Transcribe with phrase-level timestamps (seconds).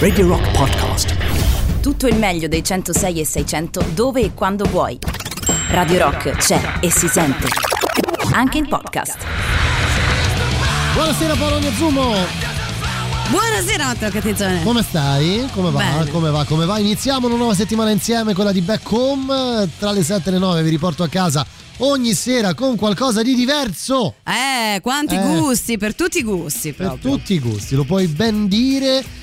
[0.00, 1.14] Radio Rock Podcast.
[1.80, 4.98] Tutto il meglio dei 106 e 600 dove e quando vuoi.
[5.68, 7.46] Radio Rock c'è e si sente.
[8.32, 9.18] Anche in podcast.
[10.94, 12.12] Buonasera Paolo Zumo.
[13.28, 14.62] Buonasera Matteo.
[14.64, 15.48] Come stai?
[15.52, 15.78] Come va?
[15.78, 16.10] Bene.
[16.10, 16.44] Come va?
[16.44, 16.78] Come va?
[16.78, 19.68] Iniziamo una nuova settimana insieme, quella di Back Home.
[19.78, 21.46] Tra le 7 e le 9 vi riporto a casa
[21.82, 24.16] ogni sera con qualcosa di diverso.
[24.24, 25.22] Eh, quanti Eh.
[25.38, 27.12] gusti, per tutti i gusti Per proprio.
[27.12, 29.18] tutti i gusti, lo puoi ben dire.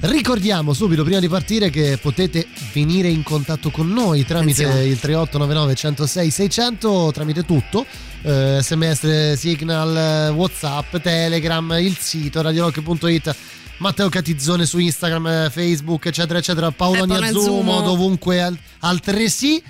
[0.00, 4.86] Ricordiamo subito prima di partire che potete venire in contatto con noi tramite Attenzione.
[4.88, 7.84] il 3899 106 600, tramite tutto,
[8.22, 13.34] eh, sms, signal, whatsapp, telegram, il sito radiorock.it,
[13.78, 17.80] Matteo Catizzone su Instagram, eh, Facebook eccetera eccetera, Paolo Eh, Agnazumo.
[17.80, 19.60] dovunque al- altresì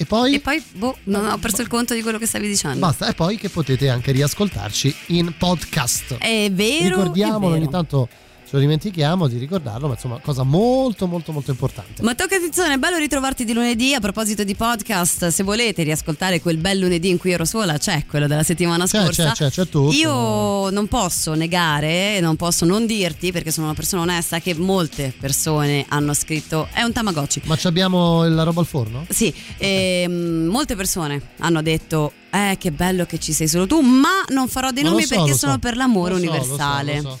[0.00, 0.34] e poi...
[0.34, 2.78] E poi, boh, non ho perso il conto di quello che stavi dicendo.
[2.80, 6.16] Basta, e poi che potete anche riascoltarci in podcast.
[6.18, 6.88] È vero.
[6.96, 7.62] Ricordiamolo, è vero.
[7.62, 8.08] ogni tanto
[8.48, 12.02] ce lo dimentichiamo di ricordarlo, ma insomma, cosa molto molto molto importante.
[12.02, 13.92] Matteo Catizzone, è bello ritrovarti di lunedì.
[13.92, 18.06] A proposito di podcast, se volete riascoltare quel bel lunedì in cui ero sola, c'è
[18.08, 19.32] quello della settimana C'è, scorsa.
[19.32, 19.92] c'è, c'è, c'è tutto.
[19.92, 25.12] Io non posso negare, non posso non dirti, perché sono una persona onesta, che molte
[25.18, 27.42] persone hanno scritto è un Tamagotchi.
[27.44, 29.04] Ma ci abbiamo la roba al forno?
[29.10, 34.22] Sì, ehm, molte persone hanno detto eh che bello che ci sei solo tu, ma
[34.28, 35.58] non farò dei Ma nomi so, perché sono so.
[35.58, 37.00] per l'amore Lo so, lo so, universale.
[37.02, 37.18] lo so.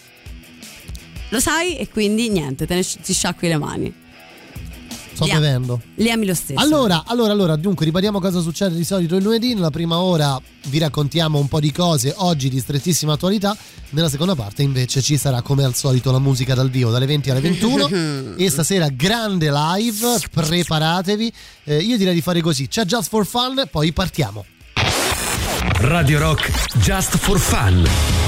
[1.30, 3.94] Lo sai e quindi niente, te ne ti sciacqui le mani.
[5.18, 5.80] Sto am- bevendo.
[5.96, 6.60] Li ami lo stesso.
[6.60, 9.52] Allora, allora, allora, dunque, ripariamo cosa succede di solito il lunedì.
[9.52, 13.56] Nella prima ora vi raccontiamo un po' di cose oggi di strettissima attualità.
[13.90, 17.30] Nella seconda parte, invece, ci sarà come al solito la musica dal vivo dalle 20
[17.30, 18.36] alle 21.
[18.38, 20.20] e stasera grande live.
[20.30, 21.32] Preparatevi.
[21.64, 24.44] Eh, io direi di fare così: c'è Just for Fun, poi partiamo.
[25.80, 28.27] Radio Rock Just for Fun.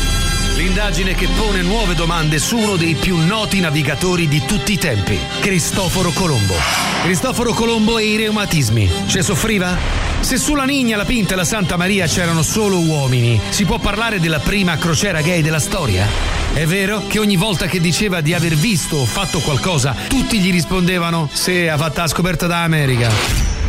[0.61, 5.17] L'indagine che pone nuove domande su uno dei più noti navigatori di tutti i tempi,
[5.39, 6.53] Cristoforo Colombo.
[7.01, 8.87] Cristoforo Colombo e i reumatismi.
[9.07, 9.75] Ce soffriva?
[10.19, 14.19] Se sulla Nigna, la Pinta e la Santa Maria c'erano solo uomini, si può parlare
[14.19, 16.05] della prima crociera gay della storia?
[16.53, 20.51] È vero che ogni volta che diceva di aver visto o fatto qualcosa, tutti gli
[20.51, 23.09] rispondevano: Se ha fatta la scoperta da America.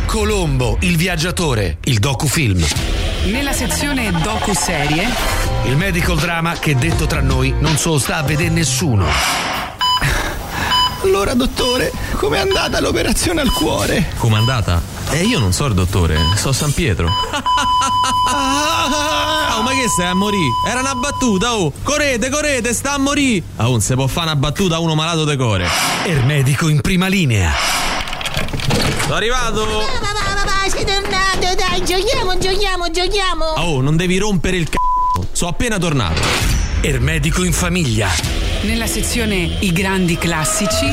[0.05, 2.63] Colombo, il viaggiatore, il docufilm.
[3.25, 8.49] Nella sezione docu-serie Il medical drama che detto tra noi non solo sta a vedere
[8.49, 9.05] nessuno.
[11.03, 14.13] Allora, dottore, com'è andata l'operazione al cuore?
[14.17, 14.81] Com'è andata?
[15.11, 17.09] Eh, io non so il dottore, so San Pietro.
[18.29, 20.49] Ah, Oh, ma che stai a morire?
[20.67, 21.71] Era una battuta, oh!
[21.83, 23.43] Correte, correte, sta a morire!
[23.57, 25.67] Ah, non si può fare una battuta a uno malato de core.
[26.05, 27.51] Ermedico in prima linea.
[29.01, 29.65] Sono arrivato!
[29.65, 33.45] Papà, papà, sei tornato, dai, giochiamo, giochiamo, giochiamo.
[33.57, 34.82] Oh, non devi rompere il c***o.
[35.43, 36.21] Sono appena tornato.
[36.79, 38.07] Ermedico in famiglia.
[38.61, 40.85] Nella sezione I grandi classici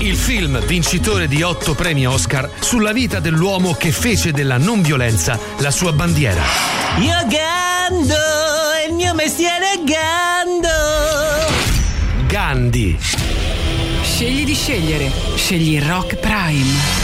[0.00, 5.38] Il film vincitore di otto premi Oscar sulla vita dell'uomo che fece della non violenza
[5.60, 6.42] la sua bandiera.
[6.98, 8.14] Io gando,
[8.86, 10.68] il mio mestiere è gando.
[12.26, 12.98] Gandhi.
[14.02, 15.10] Scegli di scegliere.
[15.34, 17.01] Scegli Rock Prime.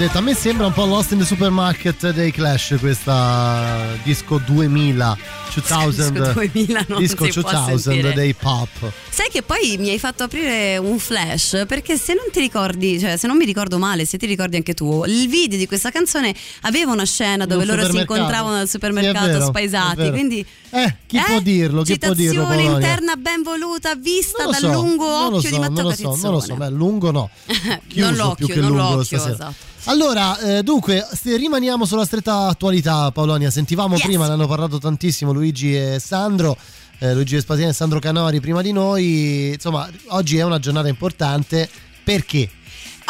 [0.00, 5.18] Detto, a me sembra un po' Lost in the Supermarket dei Clash, questa disco 2000,
[5.54, 8.12] 2000, Disco 2000 non disco si può 2000 sentire.
[8.12, 8.68] dei Pop.
[9.08, 13.16] Sai che poi mi hai fatto aprire un flash perché se non ti ricordi, cioè
[13.16, 16.34] se non mi ricordo male, se ti ricordi anche tu, il video di questa canzone
[16.62, 20.10] aveva una scena dove loro si incontravano al Sì, supermercato vero, è spaesati, vero.
[20.10, 21.82] quindi Eh, chi può dirlo?
[21.82, 22.86] Chi può dirlo, citazione Polonia?
[22.88, 26.12] interna ben voluta vista dal so, lungo occhio so, di Matteo non lo so, non
[26.12, 26.58] lo so, Catizzone.
[26.58, 27.30] beh, lungo no.
[27.88, 29.54] Chiuso non l'occhio, più che non lungo l'occhio, esatto.
[29.84, 33.50] Allora, eh, dunque, rimaniamo sulla stretta attualità, Paolonia.
[33.50, 34.04] Sentivamo Yes.
[34.04, 36.54] prima, ne hanno parlato tantissimo Luigi e Sandro,
[36.98, 39.52] eh, Luigi Vespasiani e Sandro Canori prima di noi.
[39.54, 41.66] Insomma, oggi è una giornata importante
[42.04, 42.50] perché?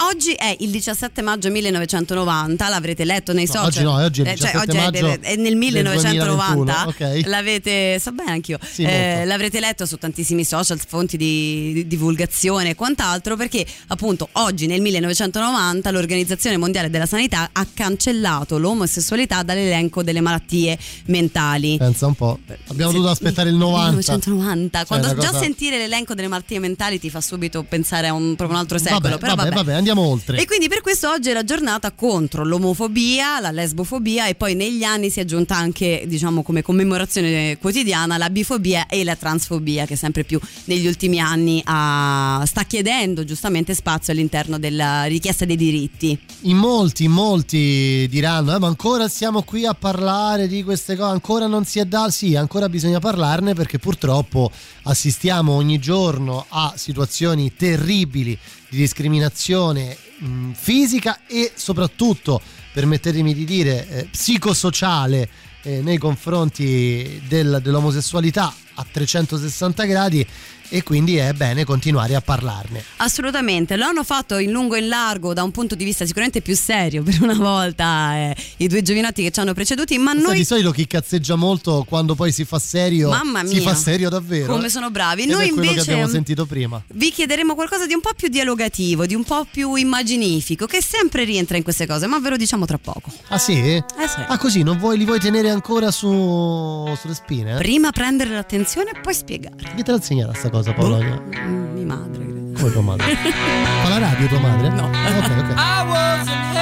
[0.02, 3.66] Oggi è il 17 maggio 1990, l'avrete letto nei No, social.
[3.66, 6.84] oggi no, oggi è il Eh, 17 oggi è- maggio è, nel del 1990.
[6.84, 7.26] 2021, ok.
[7.26, 8.58] L'avete, so bene anch'io.
[8.62, 14.28] Sì, Eh, l'avrete letto su tantissimi social, fonti di, di divulgazione e quant'altro, perché appunto
[14.32, 21.76] oggi nel 1990 l'Organizzazione Mondiale della Sanità ha cancellato l'omosessualità dall'elenco delle malattie mentali.
[21.76, 22.38] Pensa un po'.
[22.68, 23.88] Abbiamo dovuto aspettare il 90.
[23.90, 24.78] 1990.
[24.78, 28.34] Cioè, Quando già cosa- sentire l'elenco delle malattie mentali ti fa subito pensare a un,
[28.34, 29.00] proprio un altro secolo.
[29.00, 29.64] Vabbè, però vabbè, vabbè.
[29.72, 30.38] vabbè, andiamo oltre.
[30.38, 34.82] E quindi per questo oggi è la giornata contro l'omofobia, la lesbofobia e poi negli
[34.82, 39.96] anni si è aggiunta anche, diciamo, come commemorazione quotidiana la bifobia e la transfobia che
[39.96, 46.18] sempre più negli ultimi anni ha- sta chiedendo giustamente spazio all'interno della richiesta dei diritti.
[46.42, 51.12] In molti, in molti diranno: "Eh, ma ancora siamo qui a parlare di queste cose,
[51.12, 52.10] ancora non si è dato.
[52.10, 54.50] Sì, ancora bisogna parlarne perché purtroppo
[54.82, 58.38] assistiamo ogni giorno a situazioni terribili
[58.70, 62.40] di discriminazione mh, fisica e soprattutto,
[62.72, 65.28] permettetemi di dire, eh, psicosociale
[65.62, 70.26] eh, nei confronti del- dell'omosessualità a 360 gradi
[70.72, 72.80] e quindi è bene continuare a parlarne.
[72.98, 76.42] Assolutamente, lo hanno fatto in lungo e in largo da un punto di vista sicuramente
[76.42, 80.22] più serio per una volta eh, i due giovinotti che ci hanno preceduti, ma Sai,
[80.22, 83.62] noi di solito chi cazzeggia molto quando poi si fa serio Mamma si mia.
[83.62, 85.22] fa serio davvero come sono bravi.
[85.22, 88.12] Ed Noi è quello che invece abbiamo sentito prima vi chiederemo qualcosa di un po'
[88.14, 92.30] più dialogativo, di un po' più immaginifico, che sempre rientra in queste cose, ma ve
[92.30, 93.10] lo diciamo tra poco.
[93.28, 93.58] ah sì?
[93.58, 94.20] Eh sì.
[94.24, 97.54] ah così non vuoi, li vuoi tenere ancora su, sulle spine?
[97.54, 97.58] eh?
[97.58, 99.56] Prima prendere l'attenzione e poi spiegare.
[99.74, 101.20] chi te l'ha insegnata sta cosa Polonia?
[101.20, 102.52] Mm, Mi madre, credo.
[102.58, 103.14] come tua madre?
[103.82, 104.68] fa la radio tua madre?
[104.68, 104.84] No.
[104.86, 106.52] ok ok I was in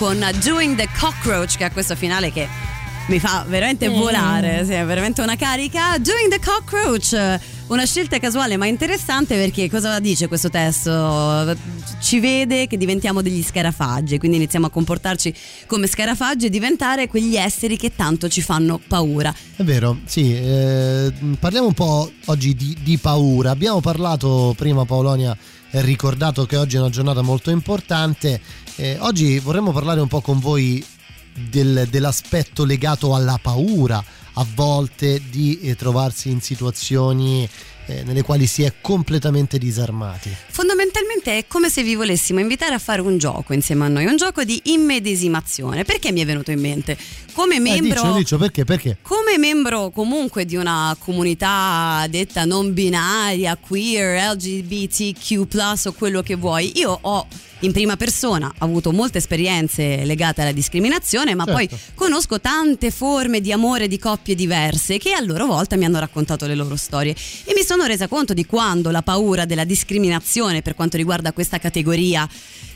[0.00, 2.48] con Doing the Cockroach, che ha questo finale che
[3.08, 3.92] mi fa veramente Mm.
[3.92, 5.98] volare, sì, è veramente una carica.
[5.98, 11.54] Doing the Cockroach, una scelta casuale ma interessante perché cosa dice questo testo?
[12.00, 15.34] Ci vede che diventiamo degli scarafaggi, quindi iniziamo a comportarci
[15.66, 19.34] come scarafaggi e diventare quegli esseri che tanto ci fanno paura.
[19.54, 23.50] È vero, sì, eh, parliamo un po' oggi di, di paura.
[23.50, 25.36] Abbiamo parlato prima, Paolonia
[25.72, 28.40] ha ricordato che oggi è una giornata molto importante.
[28.80, 30.82] Eh, oggi vorremmo parlare un po' con voi
[31.50, 37.46] del- dell'aspetto legato alla paura, a volte di eh, trovarsi in situazioni
[37.90, 40.30] eh, nelle quali si è completamente disarmati.
[40.48, 44.16] Fondamentalmente è come se vi volessimo invitare a fare un gioco insieme a noi, un
[44.16, 45.84] gioco di immedesimazione.
[45.84, 46.96] Perché mi è venuto in mente?
[47.32, 48.64] Come Eh, membro diccelo, diccelo, perché?
[48.64, 48.96] Perché?
[49.02, 55.46] Come membro comunque di una comunità detta non binaria, queer, LGBTQ
[55.84, 57.26] o quello che vuoi, io ho
[57.60, 61.58] in prima persona avuto molte esperienze legate alla discriminazione, ma Certo.
[61.58, 65.98] poi conosco tante forme di amore di coppie diverse che a loro volta mi hanno
[65.98, 70.62] raccontato le loro storie e mi sono resa conto di quando la paura della discriminazione
[70.62, 72.28] per quanto riguarda questa categoria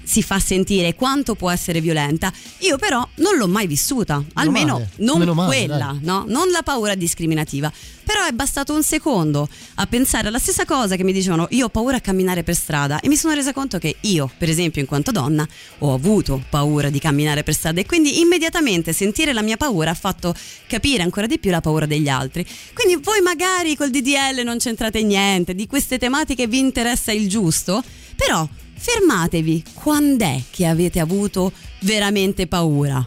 [0.05, 2.33] si fa sentire quanto può essere violenta.
[2.61, 6.25] Io però non l'ho mai vissuta, almeno male, non meno male, quella, no?
[6.29, 7.73] non la paura discriminativa.
[8.05, 11.69] Però è bastato un secondo a pensare alla stessa cosa che mi dicevano io ho
[11.71, 14.87] paura a camminare per strada e mi sono resa conto che io, per esempio, in
[14.87, 15.47] quanto donna,
[15.79, 19.95] ho avuto paura di camminare per strada e quindi immediatamente sentire la mia paura ha
[19.95, 20.35] fatto
[20.67, 22.47] capire ancora di più la paura degli altri.
[22.75, 27.83] Quindi voi magari col DDL non c'entrate niente, di queste tematiche vi interessa il giusto,
[28.17, 33.07] però fermatevi, quando è che avete avuto veramente paura?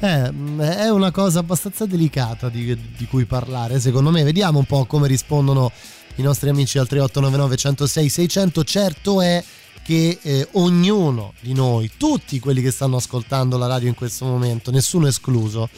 [0.00, 4.22] Eh, mh, è una cosa abbastanza delicata di, di cui parlare, secondo me.
[4.22, 5.72] Vediamo un po' come rispondono
[6.16, 8.64] i nostri amici al 3899 106 600.
[8.64, 9.44] Certo è
[9.88, 14.70] che eh, ognuno di noi, tutti quelli che stanno ascoltando la radio in questo momento,
[14.70, 15.70] nessuno escluso,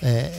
[0.00, 0.30] eh,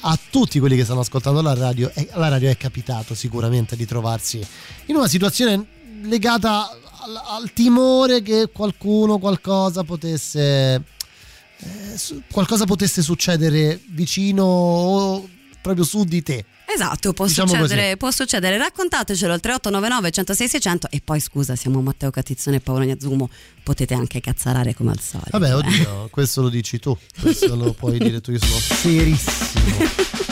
[0.00, 3.84] a tutti quelli che stanno ascoltando la radio, eh, la radio è capitato sicuramente di
[3.84, 4.44] trovarsi
[4.86, 5.66] in una situazione
[6.04, 6.74] legata
[7.04, 10.82] al, al timore che qualcuno, qualcosa potesse
[11.62, 15.28] eh, qualcosa potesse succedere vicino o
[15.60, 16.44] proprio su di te.
[16.74, 17.96] Esatto, può, Diciamo succedere, così.
[17.96, 18.56] può succedere.
[18.56, 23.28] Raccontatecelo al 3899 106 600 e poi scusa, siamo Matteo Catizzone e Paolo Gnazzumo,
[23.62, 25.30] potete anche cazzarare come al solito.
[25.38, 25.52] Vabbè, eh.
[25.52, 30.31] oddio, questo lo dici tu, questo lo puoi dire tu, io sono serissimo.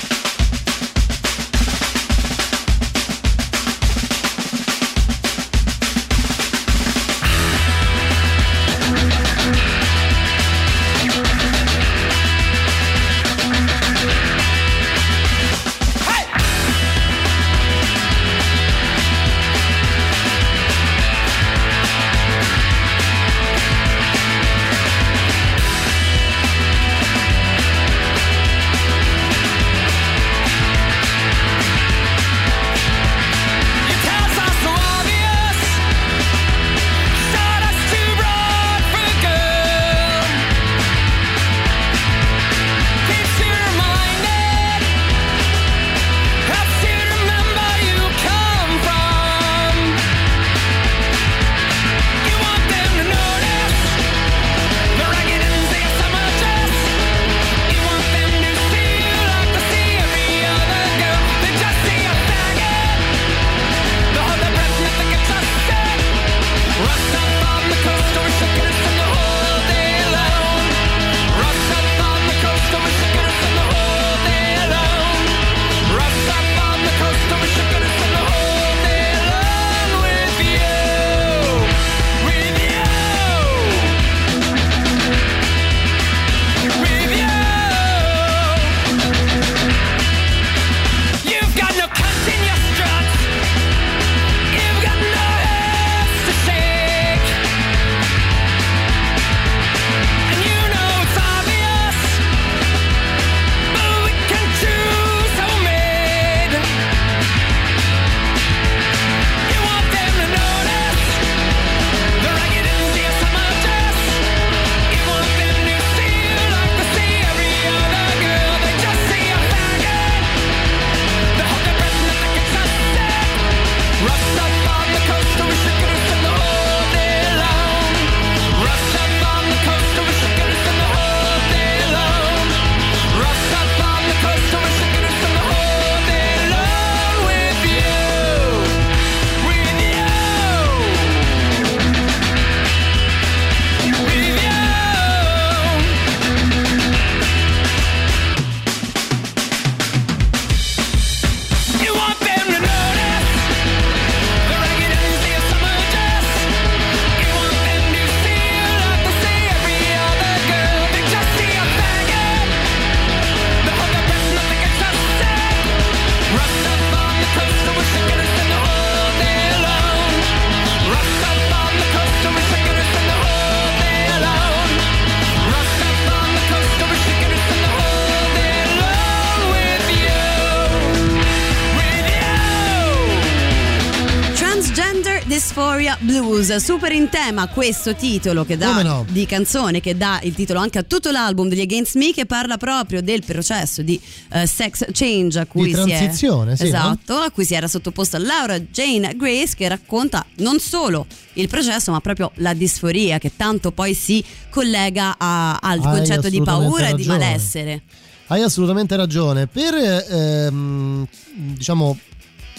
[186.11, 189.07] Blues, super in tema questo titolo che dà no?
[189.09, 192.57] di canzone che dà il titolo anche a tutto l'album degli Against Me che parla
[192.57, 194.01] proprio del processo di
[194.33, 198.59] eh, sex change a cui è transizione, sì, esatto, a cui si era sottoposta Laura
[198.59, 203.95] Jane Grace che racconta non solo il processo ma proprio la disforia che tanto poi
[203.95, 207.83] si collega a- al Hai concetto di paura e di malessere.
[208.27, 209.47] Hai assolutamente ragione.
[209.47, 211.97] Per ehm, diciamo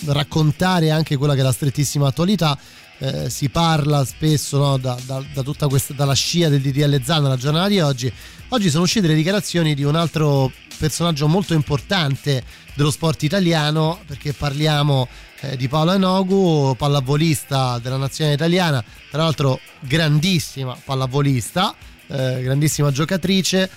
[0.05, 2.57] raccontare anche quella che è la strettissima attualità,
[3.01, 7.25] eh, si parla spesso no, da, da- da tutta questa, dalla scia del DDL Zan
[7.25, 8.11] alla giornata di oggi.
[8.49, 12.43] Oggi sono uscite le dichiarazioni di un altro personaggio molto importante
[12.75, 15.07] dello sport italiano, perché parliamo
[15.41, 21.75] eh, di Paolo Enogu, pallavolista della nazionale italiana, tra l'altro grandissima pallavolista,
[22.11, 23.69] eh, grandissima giocatrice,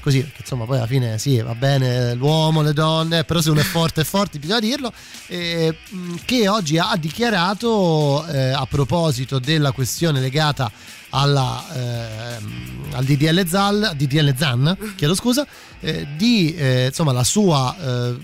[0.00, 3.60] così perché insomma poi alla fine sì va bene l'uomo le donne però se uno
[3.60, 4.92] è forte è forte bisogna dirlo.
[5.28, 5.76] Eh,
[6.24, 10.70] che oggi ha dichiarato eh, a proposito della questione legata
[11.14, 15.46] alla, ehm, al DDL Zal, DDL Zan chiedo scusa
[15.80, 18.16] eh, di eh, insomma la sua eh,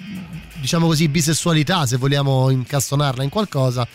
[0.61, 3.87] diciamo così bisessualità se vogliamo incastonarla in qualcosa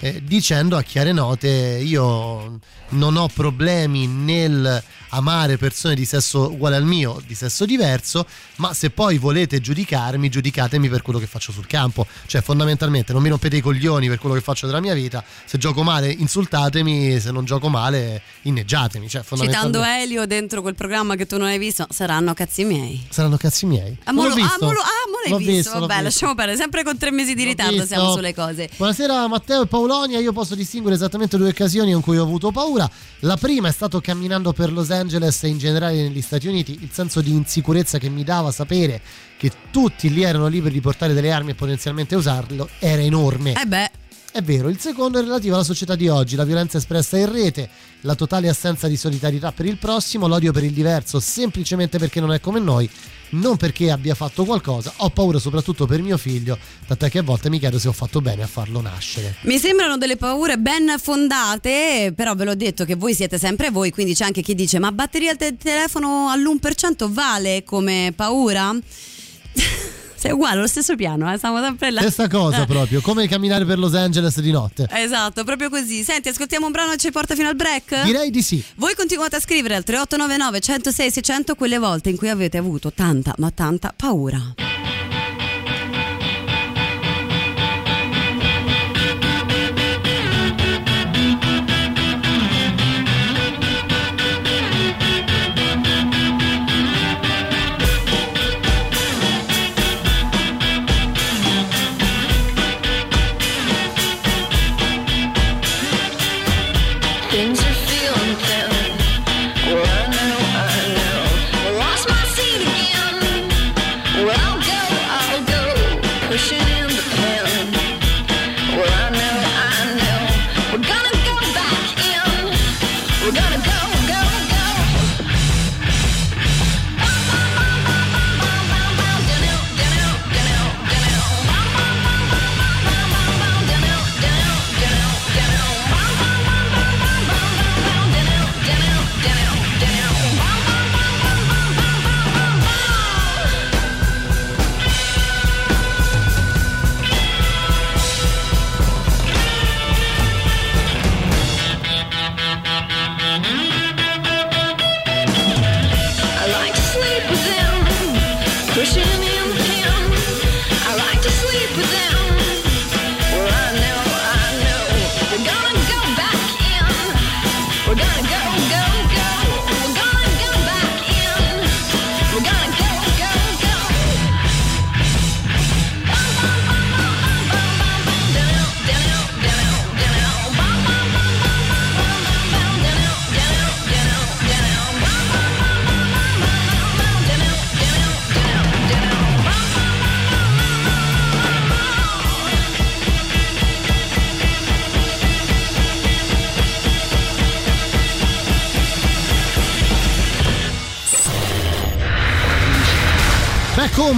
[0.00, 2.58] eh, dicendo a chiare note io
[2.90, 4.82] non ho problemi nel
[5.14, 10.28] amare persone di sesso uguale al mio, di sesso diverso, ma se poi volete giudicarmi,
[10.28, 12.06] giudicatemi per quello che faccio sul campo.
[12.26, 15.22] Cioè, fondamentalmente, non mi rompete i coglioni per quello che faccio della mia vita.
[15.44, 19.08] Se gioco male, insultatemi, se non gioco male, inneggiatemi.
[19.08, 23.04] Cioè, Citando fondamentalmente, Elio dentro quel programma che tu non hai visto, saranno cazzi miei.
[23.10, 23.96] saranno cazzi miei.
[24.04, 24.64] Ah, mo Non lo- l'ho ah, visto.
[24.66, 27.70] mo lo- ah, L'ho visto, l'ho vabbè, lasciamo perdere, sempre con tre mesi di ritardo
[27.74, 27.86] visto.
[27.86, 28.68] siamo sulle cose.
[28.76, 32.90] Buonasera Matteo e Paolonia, io posso distinguere esattamente due occasioni in cui ho avuto paura.
[33.20, 36.90] La prima è stato camminando per Los Angeles e in generale negli Stati Uniti, il
[36.92, 39.00] senso di insicurezza che mi dava sapere
[39.36, 43.60] che tutti lì erano liberi di portare delle armi e potenzialmente usarlo era enorme.
[43.60, 43.90] Eh beh,
[44.30, 47.68] È vero, il secondo è relativo alla società di oggi, la violenza espressa in rete,
[48.02, 52.32] la totale assenza di solidarietà per il prossimo, l'odio per il diverso semplicemente perché non
[52.32, 52.88] è come noi,
[53.32, 57.50] non perché abbia fatto qualcosa, ho paura soprattutto per mio figlio, tant'è che a volte
[57.50, 59.36] mi chiedo se ho fatto bene a farlo nascere.
[59.42, 63.90] mi sembrano delle paure ben fondate, però ve l'ho detto che voi siete sempre voi,
[63.90, 68.74] quindi c'è anche chi dice ma batteria del telefono all'1% vale come paura?
[70.22, 71.36] Sei uguale, allo stesso piano, eh?
[71.36, 72.00] stiamo sempre là.
[72.00, 72.66] Stessa cosa Eh.
[72.66, 74.86] proprio, come camminare per Los Angeles di notte.
[74.88, 76.04] Esatto, proprio così.
[76.04, 78.04] Senti, ascoltiamo un brano che ci porta fino al break?
[78.04, 78.62] Direi di sì.
[78.76, 83.34] Voi continuate a scrivere al 3899 106 600 quelle volte in cui avete avuto tanta,
[83.38, 84.38] ma tanta paura.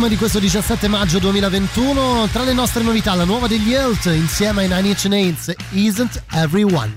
[0.04, 4.68] Di questo 17 maggio 2021, tra le nostre novità la nuova degli Health insieme ai
[4.68, 6.96] Nine Inch Nails, Isn't Everyone.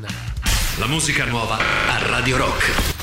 [0.77, 2.96] La musica nuova a Radio Rock.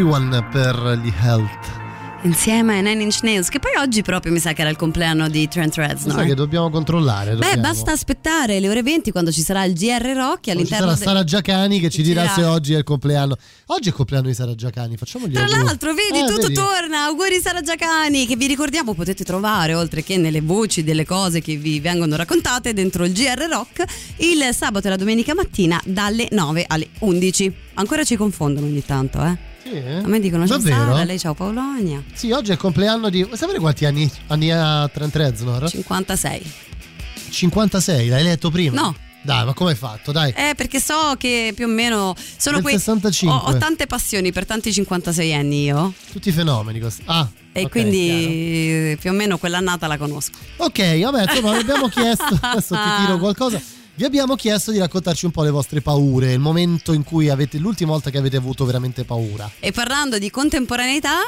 [0.00, 1.84] Everyone per gli Health.
[2.24, 5.26] Insieme a Nine Inch Nails, che poi oggi proprio mi sa che era il compleanno
[5.30, 6.16] di Trent Reznor.
[6.16, 7.30] Sai che dobbiamo controllare.
[7.30, 7.62] Beh, dobbiamo.
[7.62, 10.96] basta aspettare le ore 20 quando ci sarà il GR Rock Poi Ci all'interno sarà
[10.96, 12.34] Sara Giacani che ci dirà dirà.
[12.34, 13.38] se oggi è il compleanno.
[13.68, 15.64] Oggi è il compleanno di Sara Giacani, facciamogli Tra auguri.
[15.64, 16.54] l'altro, vedi, Eh, tutto vedi?
[16.54, 17.04] torna.
[17.04, 21.56] Auguri Sara Giacani, che vi ricordiamo potete trovare, oltre che nelle voci delle cose che
[21.56, 23.82] vi vengono raccontate dentro il GR Rock,
[24.18, 27.50] il sabato e la domenica mattina dalle 9 alle 11.
[27.74, 29.45] Ancora ci confondono ogni tanto, eh?
[29.68, 29.96] Sì, eh?
[29.96, 30.60] A me dicono ciao?
[30.60, 32.02] Sara, lei ciao Paolonia.
[32.12, 33.24] Sì, oggi è il compleanno di.
[33.24, 35.68] Vuoi sapere quanti anni, anni ha Trent Reznor?
[35.68, 36.52] 56.
[37.30, 38.80] 56, l'hai letto prima?
[38.80, 38.94] No.
[39.22, 40.12] Dai, ma come hai fatto?
[40.12, 40.32] Dai.
[40.36, 42.78] Eh, perché so che più o meno sono quei.
[42.78, 43.36] 65.
[43.36, 45.92] Ho, ho tante passioni per tanti 56 anni io.
[46.12, 46.78] Tutti i fenomeni.
[46.78, 47.28] cos- Ah.
[47.52, 50.38] E ok, quindi più o meno quell'annata la conosco.
[50.58, 52.38] Ok, vabbè, insomma, abbiamo chiesto.
[52.40, 53.60] Adesso ti tiro qualcosa.
[53.98, 57.56] Vi abbiamo chiesto di raccontarci un po' le vostre paure, il momento in cui avete.
[57.56, 59.50] l'ultima volta che avete avuto veramente paura.
[59.58, 61.20] E parlando di contemporaneità,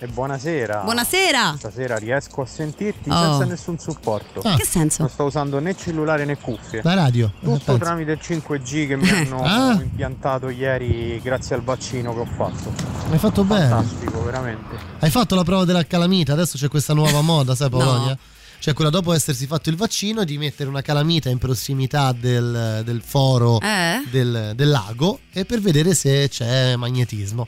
[0.00, 0.80] E buonasera.
[0.82, 1.54] buonasera.
[1.56, 3.14] Stasera riesco a sentirti Oh.
[3.38, 4.40] senza nessun supporto.
[4.42, 4.56] Ah.
[4.56, 5.02] Che senso?
[5.02, 6.80] Non sto usando né cellulare né cuffie.
[6.82, 7.30] La radio.
[7.40, 7.78] Tutto Pensa.
[7.78, 9.72] tramite il 5G che mi hanno Ah.
[9.80, 12.72] impiantato ieri grazie al vaccino che ho fatto.
[13.12, 13.68] Hai fatto bene.
[13.68, 14.76] Fantastico, veramente.
[14.98, 18.08] Hai fatto la prova della calamita, adesso c'è questa nuova moda, sai Polonia?
[18.10, 18.18] No.
[18.60, 23.00] Cioè quella dopo essersi fatto il vaccino di mettere una calamita in prossimità del, del
[23.04, 24.02] foro Eh?
[24.10, 27.46] del, del lago e per vedere se c'è magnetismo.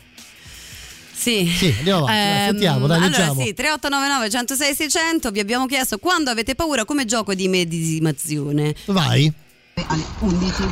[1.13, 1.47] Sì.
[1.55, 3.43] Sì, andiamo avanti, Ehm, sentiamo, dai, allora leggiamo.
[3.45, 8.75] sì, 3899 106 600 vi abbiamo chiesto quando avete paura come gioco di medesimazione.
[8.87, 9.31] Vai.
[9.89, 10.63] Alle 11.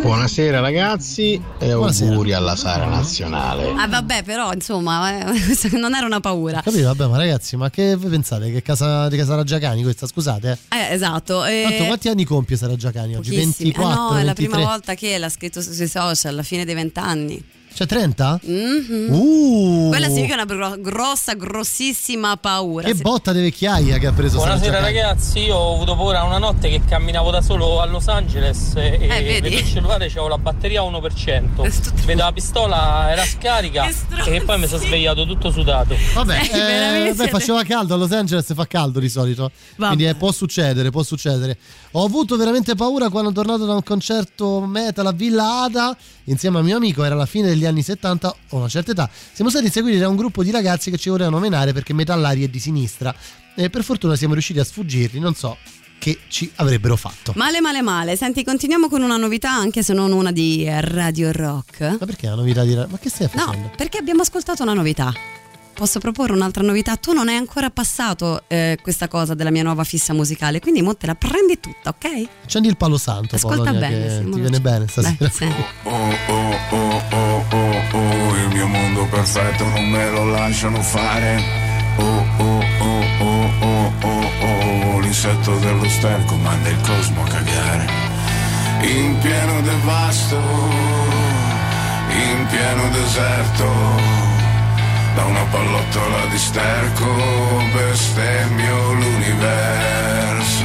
[0.00, 2.10] Buonasera ragazzi e Buonasera.
[2.10, 3.72] auguri alla Sara Nazionale.
[3.76, 5.32] Ah vabbè, però insomma, eh,
[5.78, 6.60] non era una paura.
[6.60, 6.84] Capito?
[6.84, 8.50] Vabbè, ma ragazzi, ma che voi pensate?
[8.50, 10.06] Che casa di Casara Giacani questa?
[10.06, 10.58] Scusate.
[10.70, 10.76] Eh.
[10.76, 11.44] Eh, esatto.
[11.44, 13.30] eh, Tanto quanti anni compie Sara Giacani oggi?
[13.30, 13.70] pochissimi.
[13.72, 14.46] 24, Eh no, è la 23?
[14.48, 17.42] prima volta che l'ha scritto sui social alla fine dei vent'anni.
[17.72, 18.40] Cioè 30?
[18.42, 19.08] Mhm.
[19.12, 19.88] Uh!
[19.90, 22.88] Quella significa una gro- grossa, grossissima paura.
[22.88, 26.68] Che botta di vecchiaia che ha preso Buonasera ragazzi, io ho avuto paura una notte
[26.70, 29.40] che camminavo da solo a Los Angeles e Eh, vedi?
[29.48, 32.04] vedo il cellulare, c'avevo la batteria a 1%.
[32.04, 33.86] Vedo la pistola, era scarica
[34.26, 35.94] e poi mi sono svegliato tutto sudato.
[36.14, 39.52] Vabbè, eh, beh, faceva caldo a Los Angeles, fa caldo di solito.
[39.76, 39.94] Vabbè.
[39.94, 41.56] Quindi eh, può succedere, può succedere.
[41.92, 46.62] Ho avuto veramente paura quando tornato da un concerto metal a Villa Ada insieme a
[46.62, 49.10] mio amico, era la fine degli anni 70, ho una certa età.
[49.32, 52.48] Siamo stati seguiti da un gruppo di ragazzi che ci volevano menare perché metallari è
[52.48, 53.14] di sinistra.
[53.54, 55.56] E per fortuna siamo riusciti a sfuggirli, non so
[55.98, 57.32] che ci avrebbero fatto.
[57.34, 58.16] Male, male, male.
[58.16, 61.96] Senti, continuiamo con una novità, anche se non una di Radio Rock.
[61.98, 62.74] Ma perché la novità di...
[62.74, 63.58] Ma che stai facendo?
[63.58, 65.12] No, perché abbiamo ascoltato una novità.
[65.78, 66.96] Posso proporre un'altra novità?
[66.96, 70.96] Tu non hai ancora passato eh, questa cosa della mia nuova fissa musicale, quindi mo
[70.96, 72.28] te la prendi tutta, ok?
[72.42, 75.14] Accendi il palo santo, Ascolta Polonia, bene, che sì, ti viene bene stasera.
[75.16, 75.44] Beh, sì.
[75.84, 75.90] Oh
[76.26, 81.40] oh oh oh oh oh, il mio mondo perfetto non me lo lasciano fare.
[81.98, 87.86] Oh oh oh oh oh oh oh, l'insetto dello sterco manda il cosmo a cagare.
[88.82, 90.36] In pieno devasto,
[92.10, 94.27] in pieno deserto.
[95.18, 97.10] Da una pallottola di sterco
[97.74, 100.62] bestemmio l'universo.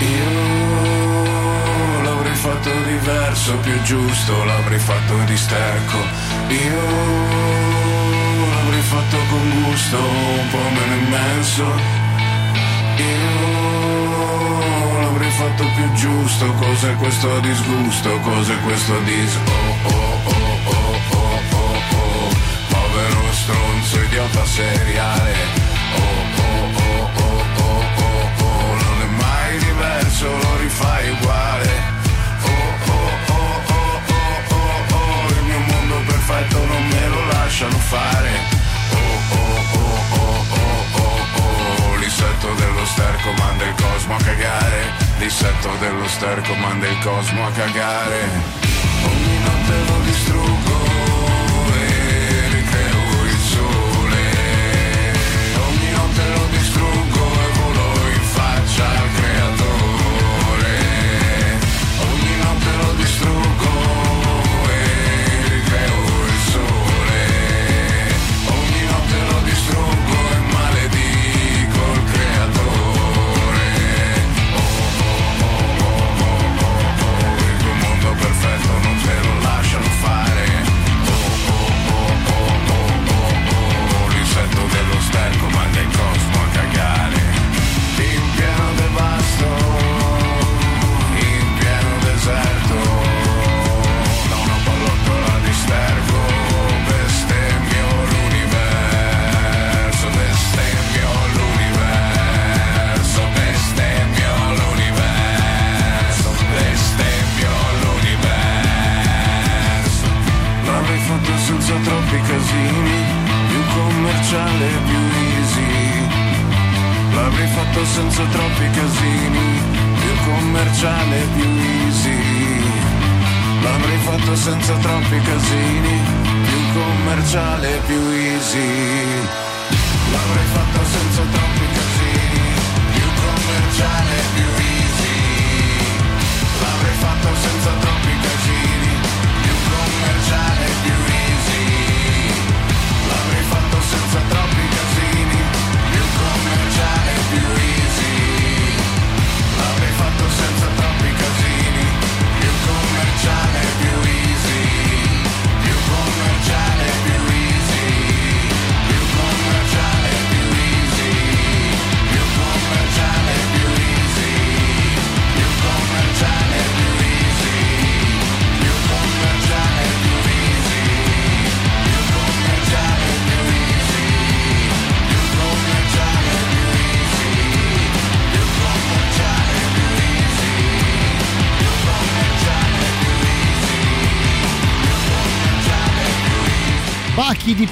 [0.00, 5.98] Io l'avrei fatto diverso, più giusto, l'avrei fatto di sterco.
[6.48, 6.80] Io
[8.54, 11.64] l'avrei fatto con gusto, un po' meno immenso.
[12.96, 19.38] Io l'avrei fatto più giusto, cos'è questo disgusto, cos'è questo dis...
[19.44, 20.15] Oh oh
[23.46, 25.25] stronzo idiota seriale.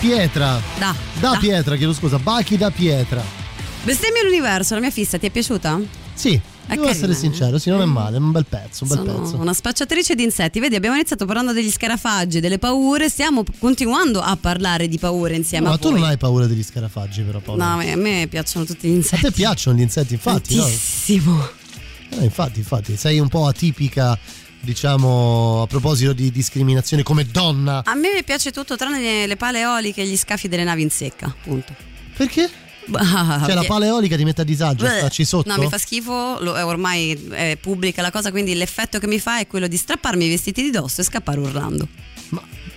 [0.09, 0.61] Pietra.
[0.79, 0.95] Da.
[1.19, 1.39] Da, da.
[1.39, 2.19] pietra, chiedo scusa.
[2.19, 3.23] Bachi da pietra.
[3.85, 5.81] Bestemmia l'universo, la mia fissa, ti è piaciuta?
[6.15, 7.15] Sì, devo carina, essere eh?
[7.17, 9.37] sincero, sì, non è male, è un bel pezzo, un bel Sono pezzo.
[9.37, 10.61] una spacciatrice di insetti.
[10.61, 15.65] Vedi, abbiamo iniziato parlando degli scarafaggi, delle paure, stiamo continuando a parlare di paure insieme
[15.67, 16.01] No, a ma tu voi.
[16.01, 17.63] non hai paura degli scarafaggi, però, Paolo.
[17.65, 19.23] No, a me piacciono tutti gli A insetti.
[19.23, 20.63] te piacciono gli insetti, infatti, no?
[20.63, 21.49] Tantissimo.
[22.11, 24.17] Eh, infatti, infatti, sei un po' atipica,
[24.65, 27.83] diciamo, a proposito di discriminazione come donna.
[27.85, 30.91] A me piace tutto tranne le, le pale eoliche e gli scafi delle navi in
[30.91, 31.75] secca, punto.
[32.17, 32.51] Perché?
[32.87, 34.99] Cioè, la pala eolica ti mette a disagio, Bleh.
[34.99, 35.49] starci sotto?
[35.49, 39.19] No, mi fa schifo, lo- è ormai è pubblica la cosa, quindi l'effetto che mi
[39.19, 41.89] fa è quello di strapparmi i vestiti di dosso e scappare urlando.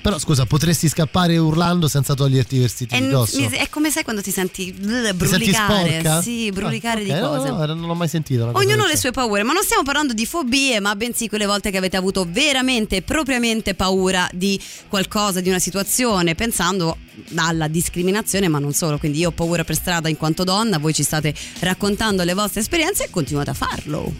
[0.07, 3.41] Però scusa, potresti scappare urlando senza toglierti i vestiti È, di dosso?
[3.41, 5.89] mi- è come sai quando ti senti Ti senti brulicare?
[5.99, 6.21] sporca?
[6.21, 7.49] Sì, brulicare Ah, di ok, no, cose.
[7.49, 8.49] no, no, non l'ho mai sentito.
[8.53, 11.71] Ognuno ha le sue paure, ma non stiamo parlando di fobie, ma bensì quelle volte
[11.71, 16.95] che avete avuto veramente, propriamente paura di qualcosa, di una situazione, pensando
[17.35, 18.97] alla discriminazione, ma non solo.
[18.99, 22.61] Quindi io ho paura per strada in quanto donna, voi ci state raccontando le vostre
[22.61, 24.13] esperienze e continuate a farlo.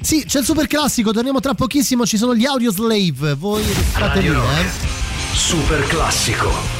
[0.00, 4.20] Sì, c'è il super classico, torniamo tra pochissimo, ci sono gli audio slave, voi restate
[4.20, 5.06] lì, eh.
[5.34, 6.77] Super classico.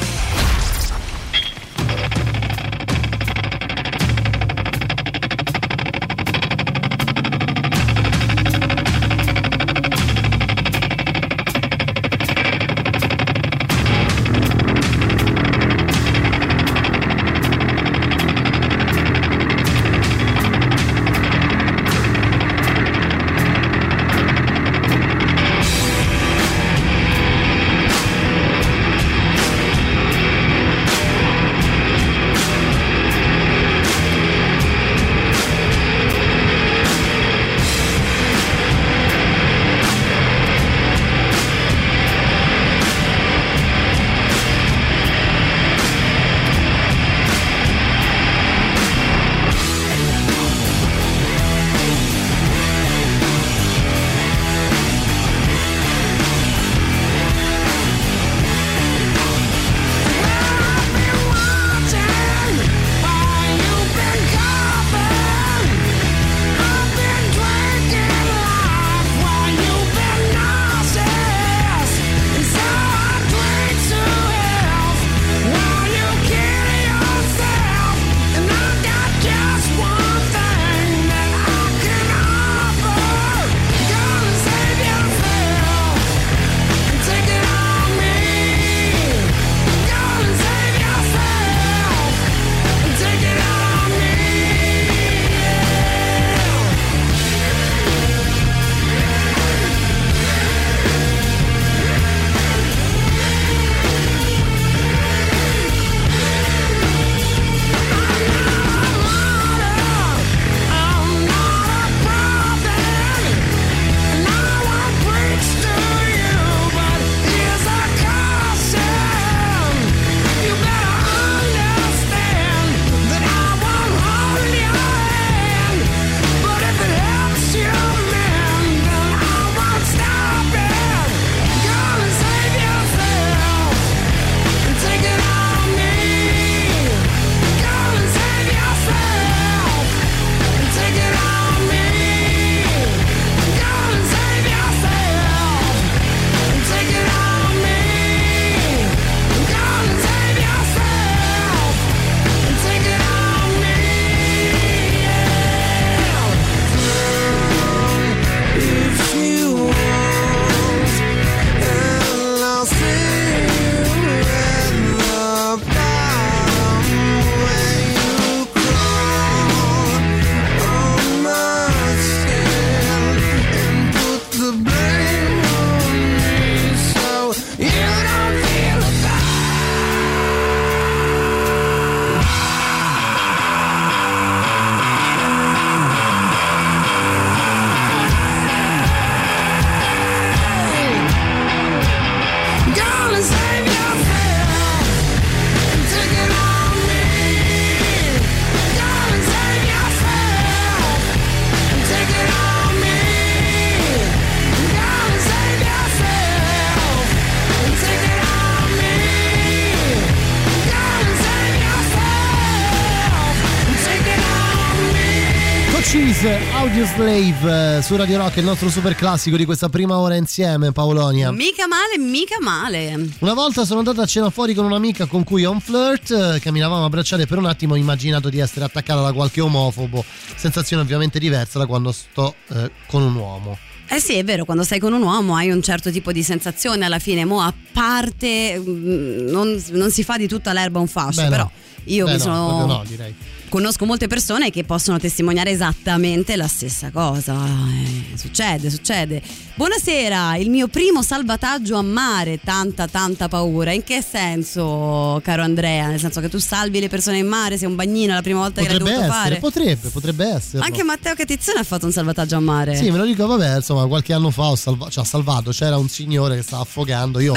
[216.98, 221.30] Slave eh, su Radio Rock, il nostro super classico di questa prima ora insieme, Paolonia.
[221.30, 223.10] Mica male, mica male.
[223.20, 226.40] Una volta sono andata a cena fuori con un'amica con cui ho un flirt, eh,
[226.40, 230.82] camminavamo a bracciare per un attimo, ho immaginato di essere attaccata da qualche omofobo, sensazione
[230.82, 233.56] ovviamente diversa da quando sto eh, con un uomo.
[233.88, 236.84] Eh sì, è vero, quando sei con un uomo hai un certo tipo di sensazione
[236.84, 241.20] alla fine, mo a parte mm, non, non si fa di tutta l'erba un fascio,
[241.20, 241.30] Beh, no.
[241.30, 241.50] però
[241.84, 242.66] io Beh, mi no, sono...
[242.66, 243.14] no, direi.
[243.48, 247.34] Conosco molte persone che possono testimoniare esattamente la stessa cosa.
[247.34, 249.22] Eh, succede, succede.
[249.54, 253.72] Buonasera, il mio primo salvataggio a mare, tanta tanta paura.
[253.72, 255.88] In che senso, caro Andrea?
[255.88, 258.60] Nel senso che tu salvi le persone in mare, sei un bagnino la prima volta
[258.60, 259.40] che l'hai Potrebbe dovuto essere, fare?
[259.40, 260.64] potrebbe, potrebbe essere.
[260.64, 262.76] Anche Matteo Catizzone ha fatto un salvataggio a mare.
[262.76, 265.78] Sì, me lo dico, vabbè, insomma, qualche anno fa ho salva- cioè, ha salvato, c'era
[265.78, 267.32] un signore che stava affogando, io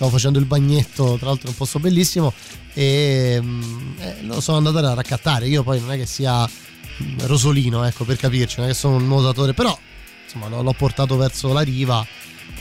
[0.00, 2.32] stavo facendo il bagnetto, tra l'altro in un posto bellissimo,
[2.72, 5.46] e mm, eh, lo sono andato a raccattare.
[5.46, 8.96] Io poi non è che sia mm, rosolino, ecco, per capirci, non è che sono
[8.96, 9.78] un nuotatore, però
[10.24, 12.06] insomma l'ho portato verso la riva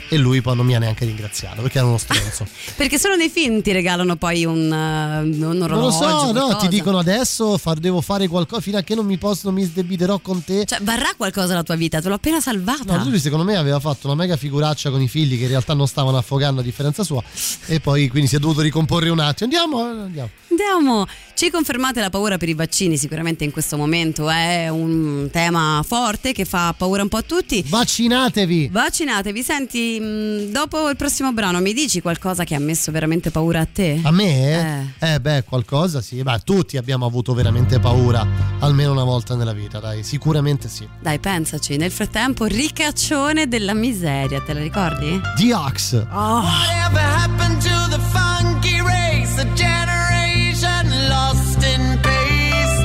[0.09, 2.45] e lui poi non mi ha neanche ringraziato perché era uno stronzo.
[2.75, 5.67] Perché solo nei film ti regalano poi un, uh, un orologio.
[5.67, 9.05] non lo so, no, ti dicono adesso far- devo fare qualcosa fino a che non
[9.05, 10.65] mi posso, non mi sdebiterò con te.
[10.65, 12.97] Cioè, varrà qualcosa la tua vita, te l'ho appena salvata.
[12.97, 15.73] No, lui secondo me aveva fatto una mega figuraccia con i figli che in realtà
[15.73, 17.21] non stavano affogando a differenza sua
[17.65, 19.51] e poi quindi si è dovuto ricomporre un attimo.
[19.51, 20.29] Andiamo, andiamo.
[20.49, 25.83] Andiamo, ci confermate la paura per i vaccini, sicuramente in questo momento è un tema
[25.85, 27.63] forte che fa paura un po' a tutti.
[27.67, 28.69] Vaccinatevi!
[28.71, 33.61] Vaccinatevi, senti, mh, dopo il prossimo brano mi dici qualcosa che ha messo veramente paura
[33.61, 33.99] a te?
[34.03, 34.93] A me?
[34.99, 36.21] Eh, beh, qualcosa sì.
[36.21, 38.25] Beh, tutti abbiamo avuto veramente paura
[38.59, 40.87] almeno una volta nella vita, dai, sicuramente sì.
[40.99, 45.19] Dai, pensaci, nel frattempo ricaccione della miseria, te la ricordi?
[45.37, 45.93] The Ox.
[46.11, 46.41] Oh.
[46.41, 49.39] Whatever happened to the funky race?
[49.41, 52.83] A generation lost in pace.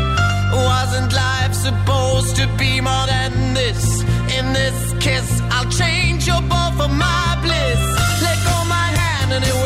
[0.52, 4.02] Wasn't life supposed to be more than this?
[4.36, 7.80] In this kiss, I'll change your ball for my bliss.
[8.24, 9.63] Let go my hand and it will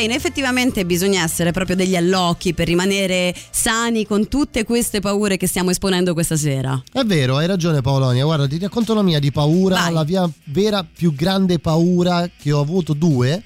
[0.00, 0.14] sane.
[0.14, 5.70] Effettivamente bisogna essere proprio degli allocchi per rimanere sani con tutte queste paure che stiamo
[5.70, 6.82] esponendo questa sera.
[6.92, 8.24] È vero, hai ragione Paolonia.
[8.24, 9.92] Guarda, ti racconto la mia di paura, Vai.
[9.92, 13.42] la mia vera più grande paura che ho avuto due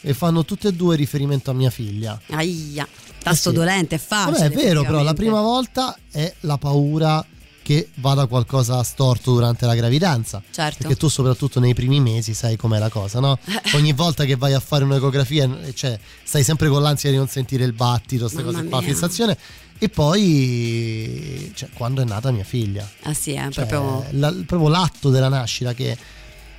[0.00, 2.18] e fanno tutte e due riferimento a mia figlia.
[2.30, 2.86] Aia,
[3.22, 3.58] tasto Eh sì.
[3.58, 4.48] dolente, è facile.
[4.48, 7.24] Vabbè, è vero, però la prima volta è la paura
[7.66, 10.40] che vada qualcosa storto durante la gravidanza.
[10.52, 10.78] Certo.
[10.82, 13.36] Perché tu soprattutto nei primi mesi sai com'è la cosa, no?
[13.74, 17.26] Ogni volta che vai a fare un'ecografia, eh, cioè, stai sempre con l'ansia di non
[17.26, 18.94] sentire il battito, queste Mamma cose qua, la mia.
[18.94, 19.36] fissazione.
[19.78, 22.88] E poi, cioè, quando è nata mia figlia.
[23.02, 24.06] Ah sì, è Cioè, proprio...
[24.12, 25.96] la- proprio l'atto della nascita che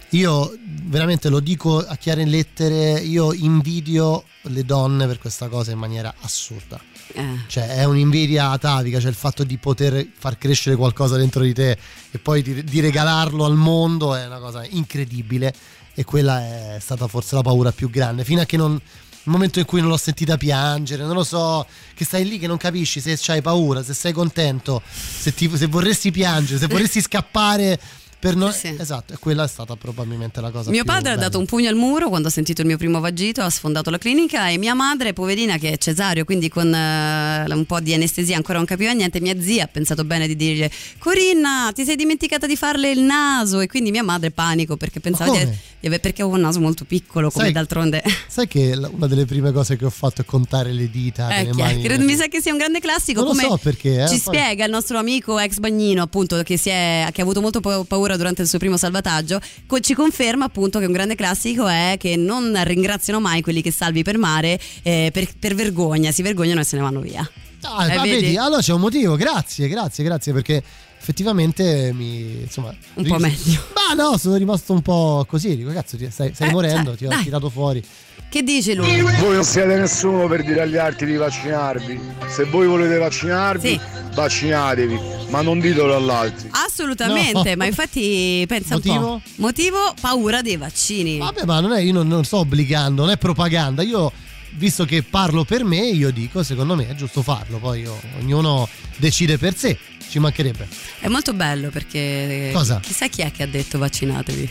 [0.09, 0.53] io
[0.83, 6.13] veramente lo dico a chiare lettere, io invidio le donne per questa cosa in maniera
[6.19, 6.79] assurda.
[7.13, 11.53] Eh, Cioè è un'invidia atavica, cioè il fatto di poter far crescere qualcosa dentro di
[11.53, 11.77] te
[12.11, 15.53] e poi di, di regalarlo al mondo è una cosa incredibile
[15.93, 18.79] e quella è stata forse la paura più grande, fino a che non...
[19.27, 22.47] Il momento in cui non l'ho sentita piangere, non lo so, che stai lì che
[22.47, 27.01] non capisci se hai paura, se sei contento, se, ti- se vorresti piangere, se vorresti
[27.01, 27.77] scappare
[28.19, 28.51] per non...
[28.77, 31.25] Esatto, e quella è stata probabilmente la cosa Mio padre ha bella.
[31.27, 33.97] dato un pugno al muro quando ha sentito il mio primo vagito, ha sfondato la
[33.97, 38.35] clinica e mia madre, poverina che è cesario, quindi con eh, un po' di anestesia
[38.35, 42.47] ancora non capiva niente, mia zia ha pensato bene di dire Corinna ti sei dimenticata
[42.47, 43.59] di farle il naso?
[43.59, 45.45] E quindi mia madre panico perché pensava di,
[45.79, 48.03] di aver- perché avevo un naso molto piccolo come Sai- d'altronde.
[48.27, 51.43] Sai che la- una delle prime cose che ho fatto è contare le dita Eh,
[51.45, 51.81] delle mani.
[51.83, 54.19] Credo- mi sa che sia un grande classico Non lo come so perché, eh, ci
[54.21, 57.59] poi- spiega il nostro amico ex bagnino appunto che, si è- che ha avuto molto
[57.61, 61.67] pa- paura durante il suo primo salvataggio co- ci conferma appunto che un grande classico
[61.67, 66.21] è che non ringraziano mai quelli che salvi per mare eh, per, per vergogna si
[66.21, 67.29] vergognano e se ne vanno via
[67.61, 68.21] Ah, Eh, ma vedi?
[68.21, 70.63] vedi, allora c'è un motivo, grazie, grazie, grazie perché
[71.01, 73.59] effettivamente mi insomma Un po' meglio.
[73.73, 76.97] Ma no, sono rimasto un po' così, dico cazzo, ti- stai, stai Eh, morendo, cioè,
[76.97, 77.23] ti ho dai.
[77.23, 77.83] tirato fuori.
[78.29, 79.01] Che dice lui?
[79.01, 81.99] Voi non siete nessuno per dire agli altri di vaccinarvi.
[82.27, 83.79] Se voi volete vaccinarvi, Sì.
[84.13, 84.99] vaccinatevi,
[85.29, 86.49] ma non ditelo all'altri.
[86.51, 87.55] assolutamente No.
[87.57, 89.05] ma infatti pensa un Motivo?
[89.05, 93.11] po' motivo paura dei vaccini Vabbè, ma non è, io non, non sto obbligando, non
[93.11, 93.81] è propaganda.
[93.81, 94.11] Io,
[94.55, 97.57] visto che parlo per me, io dico, secondo me è giusto farlo.
[97.59, 98.67] Poi io- ognuno
[98.97, 99.77] decide per sé,
[100.09, 100.67] ci mancherebbe.
[100.99, 102.79] è molto bello perché Cosa?
[102.81, 104.49] chissà chi è che ha detto vaccinatevi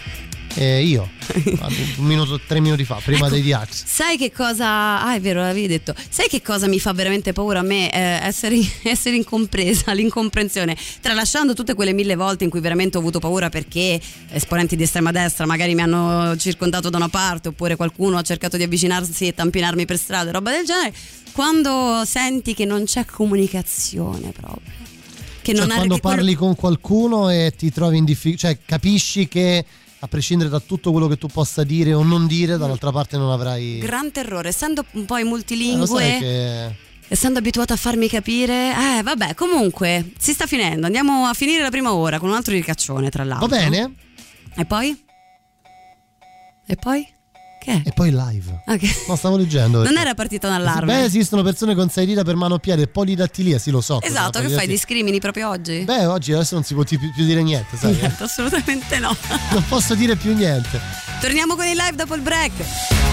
[0.59, 1.07] Eh, io,
[1.99, 3.35] un minuto, tre minuti fa, prima Ecco.
[3.35, 3.85] dei Diax.
[3.85, 5.03] Sai che cosa.
[5.03, 5.95] Ah, è vero, l'avevi detto.
[6.09, 7.93] Sai che cosa mi fa veramente paura a me?
[7.93, 10.75] Eh, essere, essere incompresa, l'incomprensione.
[11.03, 14.01] Tralasciando tutte quelle mille volte in cui veramente ho avuto paura perché
[14.31, 18.57] esponenti di estrema destra magari mi hanno circondato da una parte oppure qualcuno ha cercato
[18.57, 20.95] di avvicinarsi e tampinarmi per strada, roba del genere.
[21.33, 24.73] Quando senti che non c'è comunicazione proprio.
[25.43, 28.59] Che Cioè, non ha- quando quello- parli con qualcuno e ti trovi in difficoltà, cioè
[28.65, 29.65] capisci che
[30.01, 33.31] a prescindere da tutto quello che tu possa dire o non dire, dall'altra parte non
[33.31, 33.79] avrai.
[33.79, 35.87] Gran terrore, essendo un po' Eh, multilingue.
[35.87, 36.85] sai che.
[37.09, 40.87] Essendo abituata a farmi capire, eh vabbè, comunque si sta finendo.
[40.87, 43.47] Andiamo a finire la prima ora con un altro ricaccione, tra l'altro.
[43.47, 43.95] Va bene?
[44.57, 45.05] E poi?
[46.67, 47.07] E poi?
[47.67, 47.83] Che?
[47.85, 48.63] E poi live.
[48.79, 49.83] Che- No, stavo leggendo.
[49.83, 50.95] Non era partita un allarme.
[50.95, 54.01] Beh, esistono persone con sei dita per mano e polidattilia, sì, lo so.
[54.01, 54.69] esatto, che fai?
[54.69, 55.81] Discrimini proprio oggi?
[55.81, 57.95] Beh, oggi adesso non si può ti- più dire niente, sai?
[57.95, 59.17] Niente, assolutamente no.
[59.51, 60.81] non posso dire più niente.
[61.21, 63.06] Torniamo con il live dopo il break.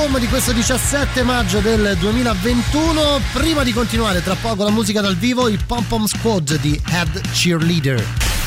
[0.00, 3.20] Home di questo 17 maggio del 2021.
[3.32, 7.20] Prima di continuare, tra poco la musica dal vivo, il Pom Pom Squad di Head
[7.32, 8.02] Cheerleader.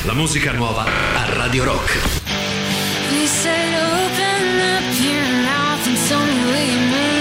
[0.06, 2.00] La musica nuova a Radio Rock.
[3.12, 7.13] You said open up your mouth and tell me what you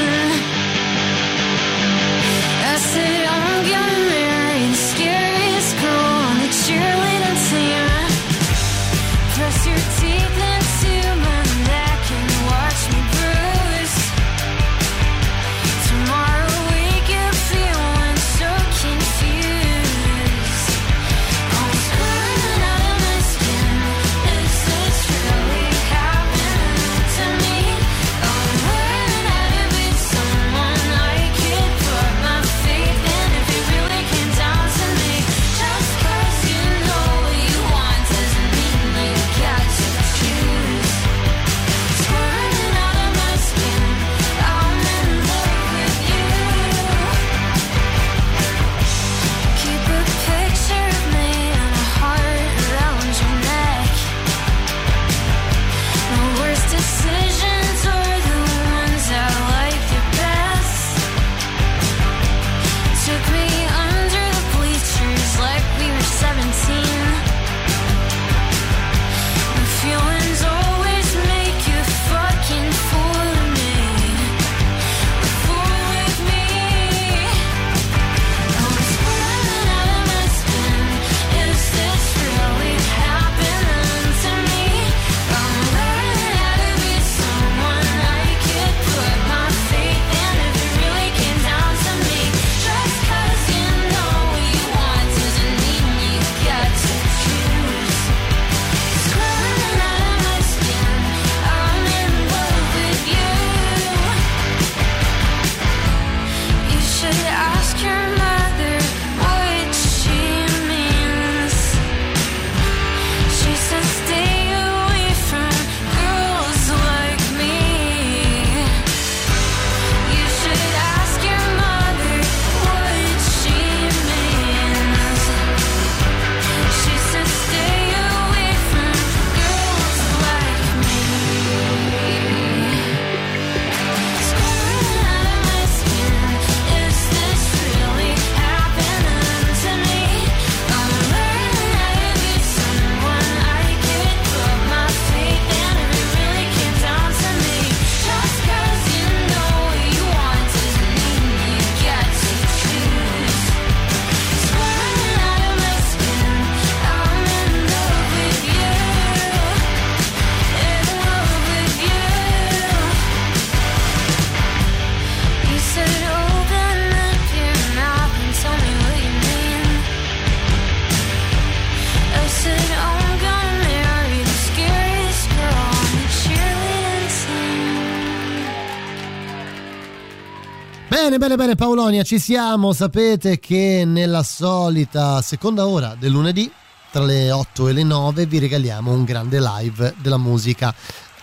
[181.02, 182.72] Bene, bene, bene Paolonia, ci siamo.
[182.72, 186.48] Sapete che nella solita seconda ora del lunedì,
[186.92, 190.72] tra le 8 e le 9, vi regaliamo un grande live della musica.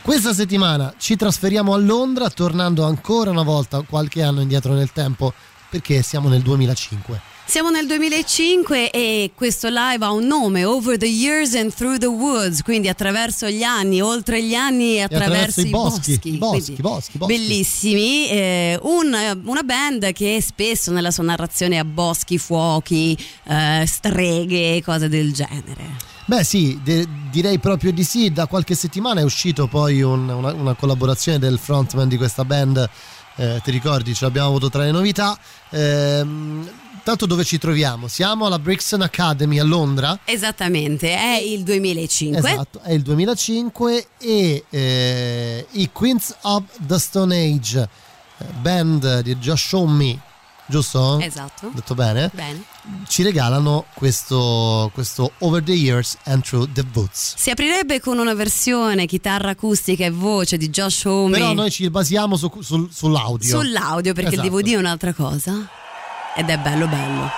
[0.02, 5.32] Questa settimana ci trasferiamo a Londra, tornando ancora una volta qualche anno indietro nel tempo,
[5.70, 7.39] perché siamo nel 2005.
[7.50, 12.06] Siamo nel 2005 e questo live ha un nome, Over the Years and Through the
[12.06, 16.38] Woods, quindi attraverso gli anni, oltre gli anni e attraverso, attraverso i boschi, boschi.
[16.38, 17.34] boschi, boschi, boschi.
[17.36, 24.84] Bellissimi, eh, un- una band che spesso nella sua narrazione ha boschi, fuochi, eh, streghe,
[24.84, 25.98] cose del genere.
[26.26, 30.54] Beh sì, de- direi proprio di sì, da qualche settimana è uscito poi un- una,
[30.54, 32.88] una collaborazione del frontman di questa band,
[33.38, 35.36] eh, ti ricordi, ce l'abbiamo avuto tra le novità.
[35.72, 36.70] Ehm,
[37.04, 38.08] tanto dove ci troviamo?
[38.08, 40.20] Siamo alla Brixton Academy a Londra.
[40.26, 42.38] Esattamente, è il 2005.
[42.50, 47.90] Esatto, è il 2005 e eh, i Queens of the Stone Age,
[48.38, 50.20] eh, band di Josh Homme,
[50.68, 51.20] giusto?
[51.20, 51.72] Esatto.
[51.74, 52.30] Detto bene?
[52.34, 52.64] Bene.
[53.08, 57.36] Ci regalano questo, questo Over the Years and Through the Woods.
[57.38, 61.38] Si aprirebbe con una versione chitarra acustica e voce di Josh Homme.
[61.38, 63.60] Però noi ci basiamo su- sul- sull'audio.
[63.60, 64.46] Sull'audio perché Esatto.
[64.48, 65.70] il DVD è un'altra cosa.
[66.36, 67.30] Ed è bello bello.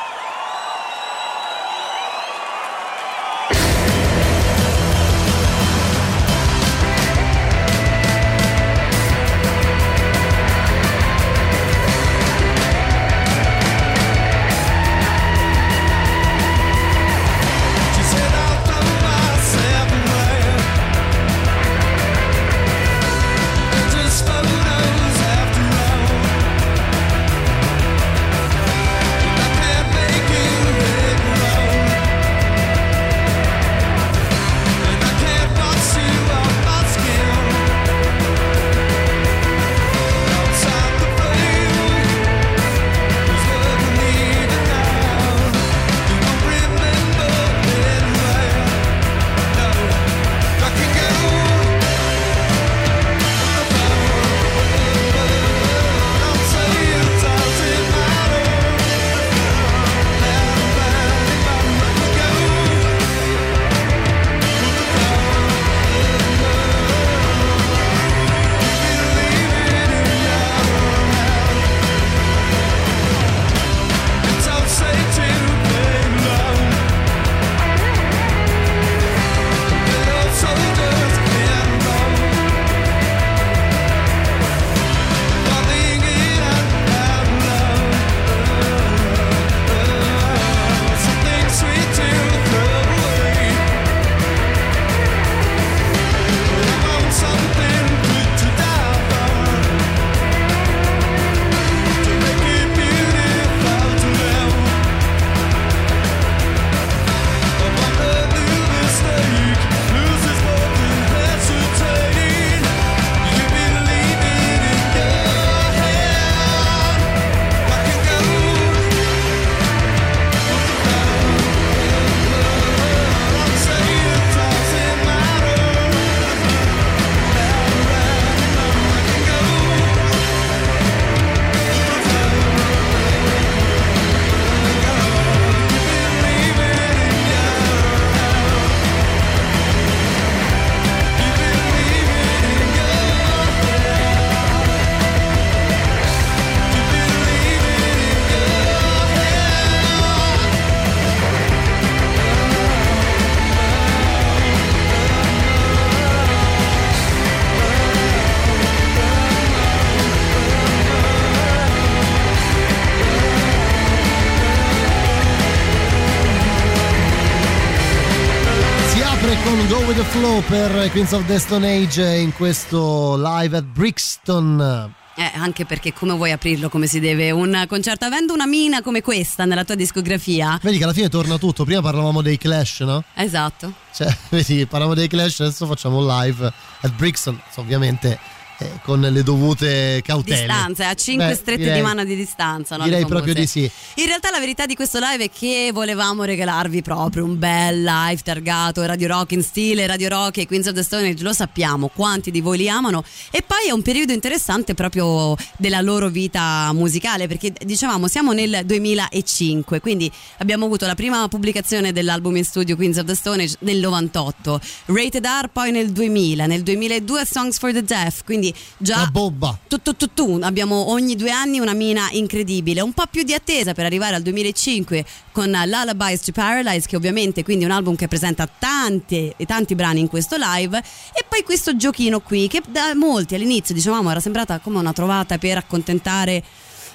[170.21, 174.93] Flow per Queens of the Stone Age in questo live at Brixton.
[175.15, 177.31] Eh, anche perché come vuoi aprirlo come si deve?
[177.31, 180.59] Un concerto avendo una mina come questa nella tua discografia?
[180.61, 181.63] Vedi che alla fine torna tutto.
[181.65, 183.03] Prima parlavamo dei Clash, no?
[183.15, 183.73] Esatto.
[183.91, 187.41] Cioè, vedi, parlavamo dei Clash, adesso facciamo un live at Brixton.
[187.55, 188.19] Ovviamente
[188.61, 190.45] eh, con le dovute cautele.
[190.45, 192.77] Distanze, a 5 Beh, strette direi- di mano di distanza.
[192.77, 192.83] no?
[192.83, 193.69] Direi proprio di sì.
[193.95, 198.21] In realtà la verità di questo live è che volevamo regalarvi proprio un bel live
[198.23, 201.89] targato Radio Rock in stile Radio Rock e Queens of the Stone Age, lo sappiamo,
[201.93, 206.71] quanti di voi li amano e poi è un periodo interessante proprio della loro vita
[206.73, 212.75] musicale perché dicevamo siamo nel 2005, quindi abbiamo avuto la prima pubblicazione dell'album in studio
[212.75, 217.57] Queens of the Stone Age nel 98, Rated R poi nel 2000, nel 2002 Songs
[217.57, 219.57] for the Deaf, quindi già La bomba.
[219.67, 220.39] tu, tu, tu, tu.
[220.41, 224.21] abbiamo ogni due anni una mina incredibile, un po' più di attesa per arrivare al
[224.21, 229.45] 2005 con Lullabies to Paralyze, che ovviamente quindi è un album che presenta tanti e
[229.45, 234.09] tanti brani in questo live, e poi questo giochino qui che da molti all'inizio dicevamo
[234.11, 236.43] era sembrata come una trovata per accontentare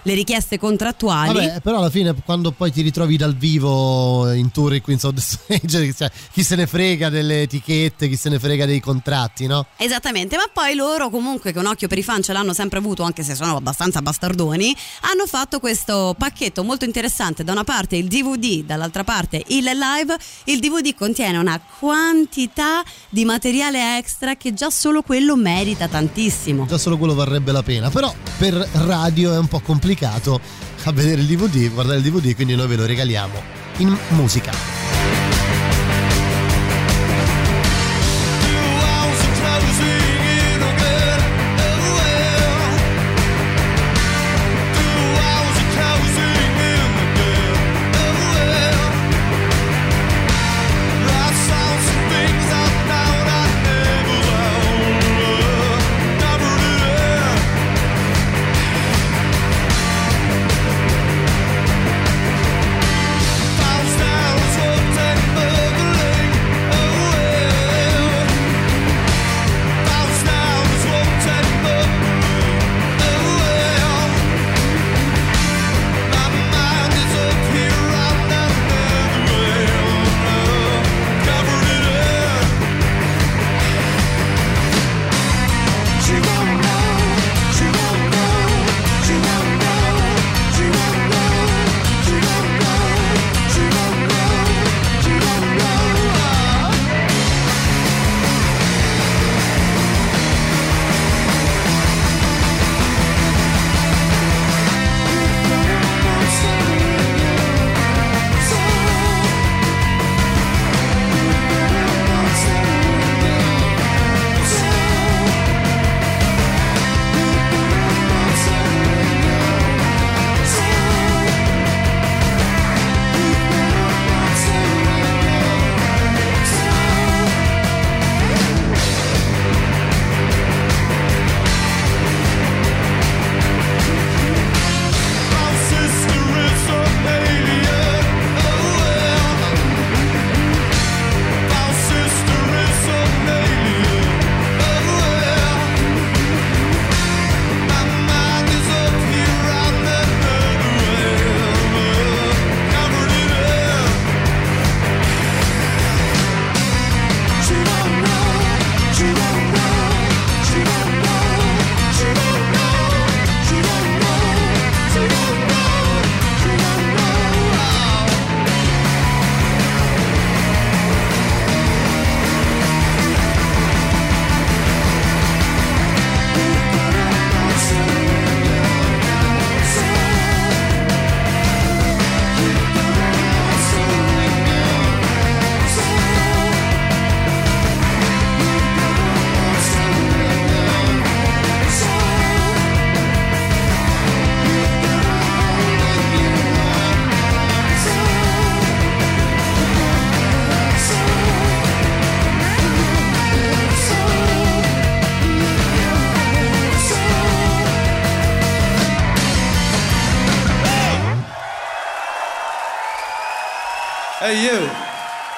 [0.07, 1.33] le richieste contrattuali.
[1.33, 5.15] Vabbè, però alla fine quando poi ti ritrovi dal vivo in tour in Queens of
[5.15, 8.79] the Stone Age, cioè, chi se ne frega delle etichette, chi se ne frega dei
[8.79, 9.67] contratti, no?
[9.77, 13.03] Esattamente, ma poi loro comunque che un occhio per i fan ce l'hanno sempre avuto,
[13.03, 18.07] anche se sono abbastanza bastardoni, hanno fatto questo pacchetto molto interessante, da una parte il
[18.07, 20.17] DVD, dall'altra parte il live.
[20.45, 26.65] Il DVD contiene una quantità di materiale extra che già solo quello merita tantissimo.
[26.67, 27.91] Già solo quello varrebbe la pena.
[27.91, 32.55] Però per radio è un po' complicato a vedere il DVD, guardare il DVD, quindi
[32.55, 33.43] noi ve lo regaliamo
[33.79, 34.96] in musica.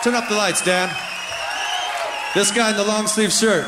[0.08, 0.88] Turn up the lights, Dan.
[2.32, 3.66] This guy in the long sleeve shirt.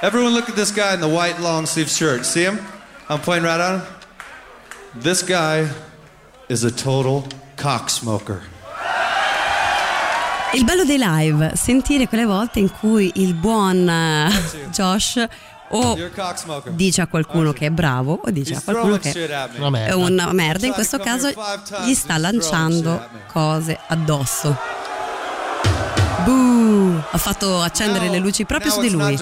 [0.00, 2.24] Everyone look at this guy in the white long sleeve shirt.
[2.24, 2.58] See him?
[3.10, 3.82] I'm pointing right at him.
[4.94, 5.68] This guy
[6.48, 7.26] is a total
[7.58, 8.40] cock smoker.
[10.54, 14.30] Il bello dei live, sentire quelle volte in cui il buon eh,
[14.72, 15.22] Josh
[15.72, 16.72] o cocksmoker.
[16.72, 20.72] dice a qualcuno che è bravo o dice a qualcuno che è una merda, in
[20.72, 21.28] questo caso
[21.84, 24.75] gli sta lanciando cose addosso.
[26.26, 29.16] Buh, ha fatto accendere le luci proprio su di lui.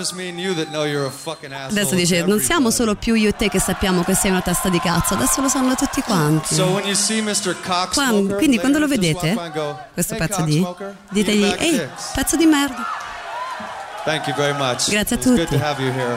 [1.67, 4.41] Adesso dice, non siamo everybody." solo più io e te che sappiamo che sei una
[4.41, 6.55] testa di cazzo, adesso lo sanno tutti quanti.
[7.95, 9.35] Quando- quindi quando lo vedete,
[9.93, 10.55] questo "Hey, pezzo di,
[11.11, 12.87] ditegli, ehi, dicks." pezzo di merda.
[14.91, 15.57] Grazie a tutti.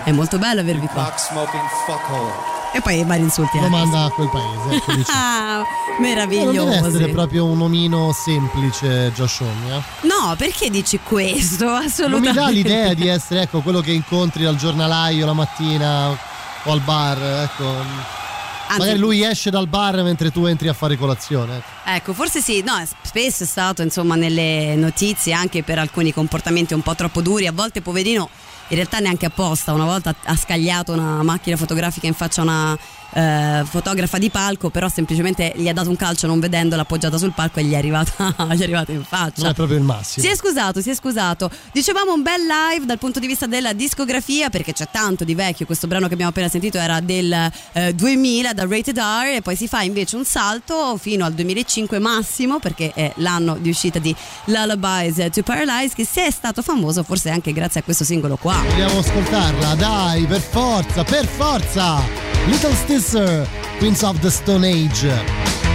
[0.04, 1.04] È molto bello avervi qua.
[2.74, 3.58] E poi vari insulti.
[3.58, 3.76] Lo anche.
[3.76, 4.76] manda a quel paese.
[4.76, 5.12] Ecco, dice.
[5.16, 5.64] Ah,
[5.98, 7.08] Non deve essere meraviglioso.
[7.12, 9.82] proprio un omino semplice, Homme, eh?
[10.08, 11.66] No, perché dici questo?
[11.66, 12.30] Non Assolutamente.
[12.30, 16.82] mi dà l'idea di essere ecco, quello che incontri al giornalaio la mattina o al
[16.82, 17.18] bar.
[17.44, 17.66] Ecco.
[18.70, 21.58] Anzi- Magari lui esce dal bar mentre tu entri a fare colazione.
[21.58, 21.66] ecco.
[21.86, 26.82] Ecco, forse sì, no, spesso è stato insomma nelle notizie anche per alcuni comportamenti un
[26.82, 28.30] po' troppo duri, a volte poverino
[28.70, 32.78] in realtà neanche apposta, una volta ha scagliato una macchina fotografica in faccia a una
[33.14, 37.34] eh, fotografa di palco, però semplicemente gli ha dato un calcio non vedendola appoggiata sul
[37.34, 39.42] palco e gli è arrivata, gli è arrivata in faccia.
[39.42, 40.26] Non è proprio il massimo.
[40.26, 41.50] Si è scusato, si è scusato.
[41.72, 45.66] Dicevamo un bel live dal punto di vista della discografia perché c'è tanto di vecchio.
[45.66, 49.56] Questo brano che abbiamo appena sentito era del eh, 2000 da Rated R e poi
[49.56, 54.16] si fa invece un salto fino al 2005 massimo perché è l'anno di uscita di
[54.46, 58.62] Lullabies to Paralyze che se è stato famoso forse anche grazie a questo singolo qua.
[58.70, 59.76] Vogliamo ascoltarla?
[59.76, 62.28] Dai, per forza, per forza!
[62.48, 65.67] Little Stisser, uh, Queens of the Stone Age.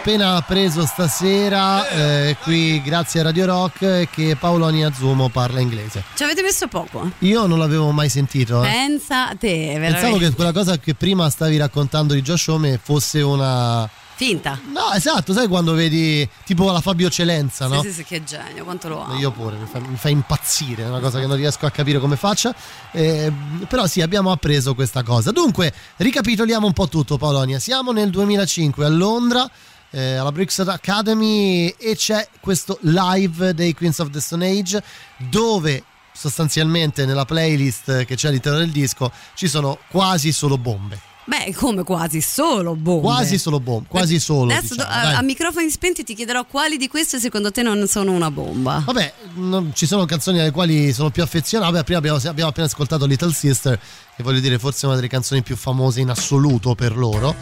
[0.00, 6.02] Appena preso stasera eh, qui grazie a Radio Rock che Paolo Aniazzumo parla inglese.
[6.14, 7.04] Ci avete messo poco?
[7.04, 7.26] eh?
[7.26, 8.64] Io non l'avevo mai sentito.
[8.64, 8.66] eh.
[8.66, 9.92] Pensa te, veramente.
[9.92, 13.88] Pensavo che quella cosa che prima stavi raccontando di Josh Homme fosse una...
[14.14, 14.58] Finta.
[14.72, 17.80] No, esatto, sai quando vedi tipo la Fabio Celenza, no?
[17.82, 19.18] Sì, sì, sì, che genio, quanto lo amo.
[19.18, 21.98] Io pure, mi fa, mi fa impazzire, è una cosa che non riesco a capire
[21.98, 22.54] come faccia.
[22.90, 23.32] Eh,
[23.66, 25.30] però sì, abbiamo appreso questa cosa.
[25.30, 27.58] Dunque, ricapitoliamo un po' tutto, Paolonia.
[27.58, 29.50] Siamo nel 2005 a Londra.
[29.90, 34.82] Eh, alla Brixton Academy e c'è questo live dei Queens of the Stone Age
[35.16, 41.54] dove sostanzialmente nella playlist che c'è all'interno del disco ci sono quasi solo bombe Beh,
[41.54, 43.02] come quasi solo bombe.
[43.02, 44.52] Quasi solo bombe, quasi solo.
[44.52, 48.12] Adesso diciamo, a, a microfoni spenti ti chiederò quali di queste secondo te non sono
[48.12, 48.82] una bomba.
[48.84, 51.72] Vabbè, non- ci sono canzoni alle quali sono più affezionato.
[51.72, 53.78] Vabbè, prima abbiamo, abbiamo appena ascoltato Little Sister,
[54.16, 57.34] che voglio dire forse è una delle canzoni più famose in assoluto per loro.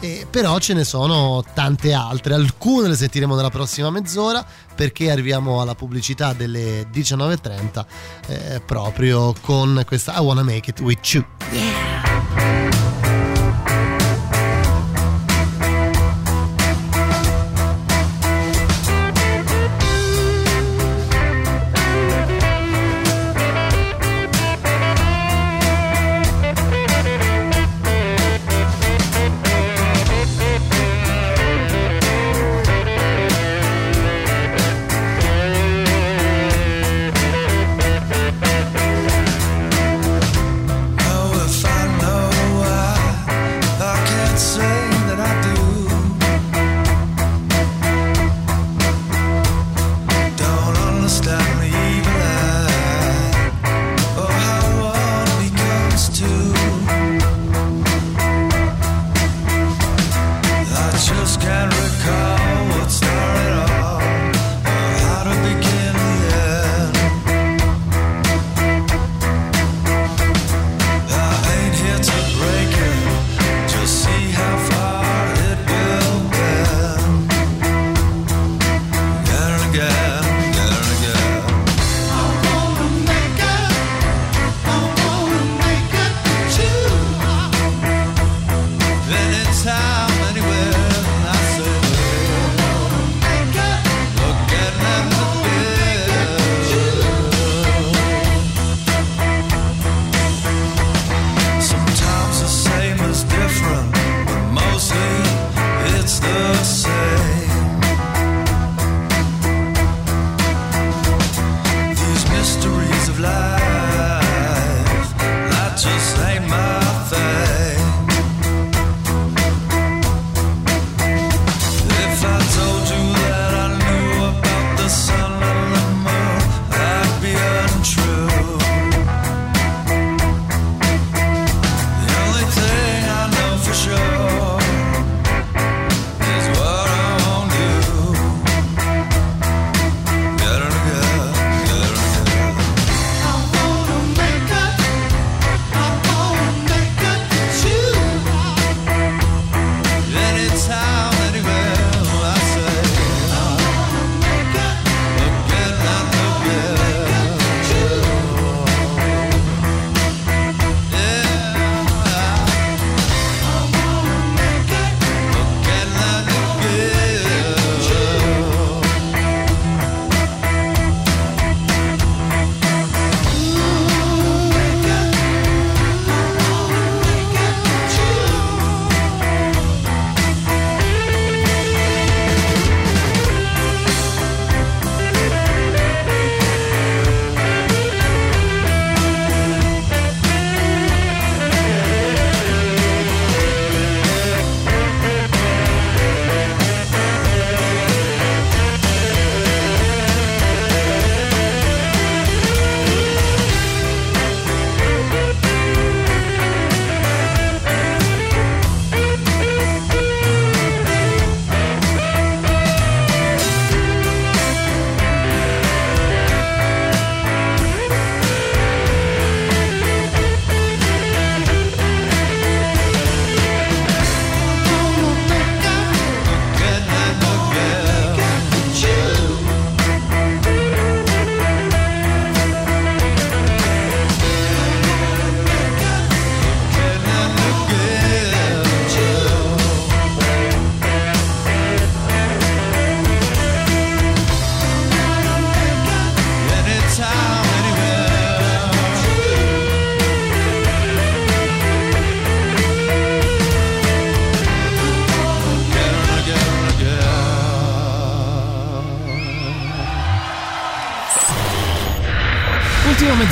[0.00, 2.34] E però ce ne sono tante altre.
[2.34, 4.44] Alcune le sentiremo nella prossima mezz'ora
[4.74, 7.84] perché arriviamo alla pubblicità delle 19.30
[8.28, 11.24] eh, proprio con questa I Wanna Make It With You.
[11.40, 12.17] Oh,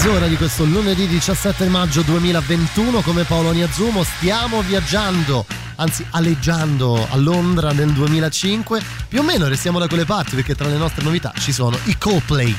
[0.06, 5.44] mezz'ora di questo lunedì 17 maggio 2021 come Paolo Niazzumo stiamo viaggiando,
[5.76, 10.68] anzi aleggiando a Londra nel 2005, più o meno restiamo da quelle parti perché tra
[10.68, 12.54] le nostre novità ci sono i Coldplay.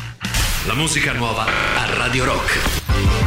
[0.66, 3.27] La musica nuova a Radio Rock.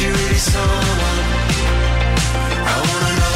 [0.00, 1.24] You're really someone
[2.68, 3.35] I wanna know.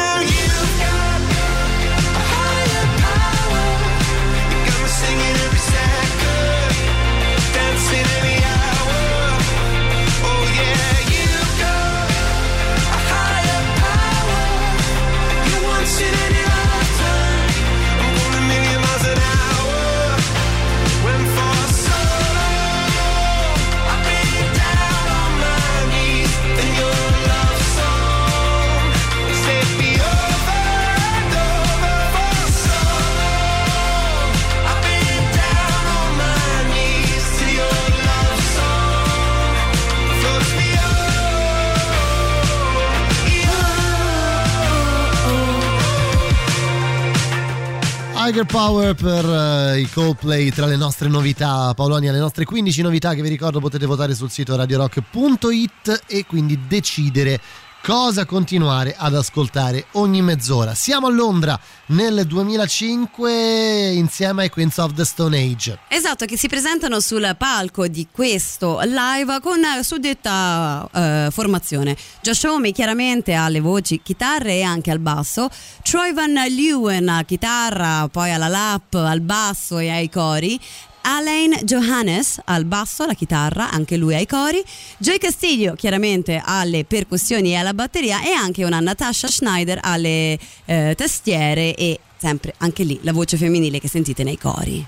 [48.31, 51.73] Tiger Power per eh, i Coldplay tra le nostre novità.
[51.73, 56.57] Paolonia, le nostre 15 novità che vi ricordo potete votare sul sito radiorock.it e quindi
[56.65, 57.41] decidere
[57.81, 60.75] cosa continuare ad ascoltare ogni mezz'ora.
[60.75, 65.79] Siamo a Londra nel 2005 insieme ai Queens of the Stone Age.
[65.87, 71.97] Esatto, che si presentano sul palco di questo live con suddetta eh, formazione.
[72.21, 75.49] Josh Homme chiaramente alle voci, chitarre e anche al basso,
[75.81, 80.59] Troy Van Leeuwen a chitarra, poi alla lap, al basso e ai cori,
[81.01, 84.63] Alain Johannes al basso, alla chitarra, anche lui ai cori,
[84.97, 90.93] Joy Castillo chiaramente alle percussioni e alla batteria e anche una Natasha Schneider alle eh,
[90.95, 94.85] tastiere e sempre anche lì la voce femminile che sentite nei cori.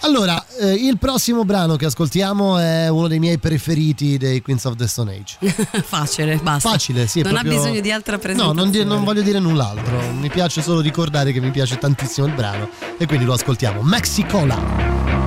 [0.00, 4.76] Allora, eh, il prossimo brano che ascoltiamo è uno dei miei preferiti dei Queens of
[4.76, 5.38] the Stone Age.
[5.82, 6.68] Facile, basta.
[6.68, 7.22] Facile, sì.
[7.22, 8.60] Non proprio- ha bisogno di altra No, presentazione.
[8.60, 9.98] non, di- non voglio dire null'altro.
[10.12, 12.68] Mi piace solo ricordare che mi piace tantissimo il brano
[12.98, 13.80] e quindi lo ascoltiamo.
[13.80, 15.23] Mexicola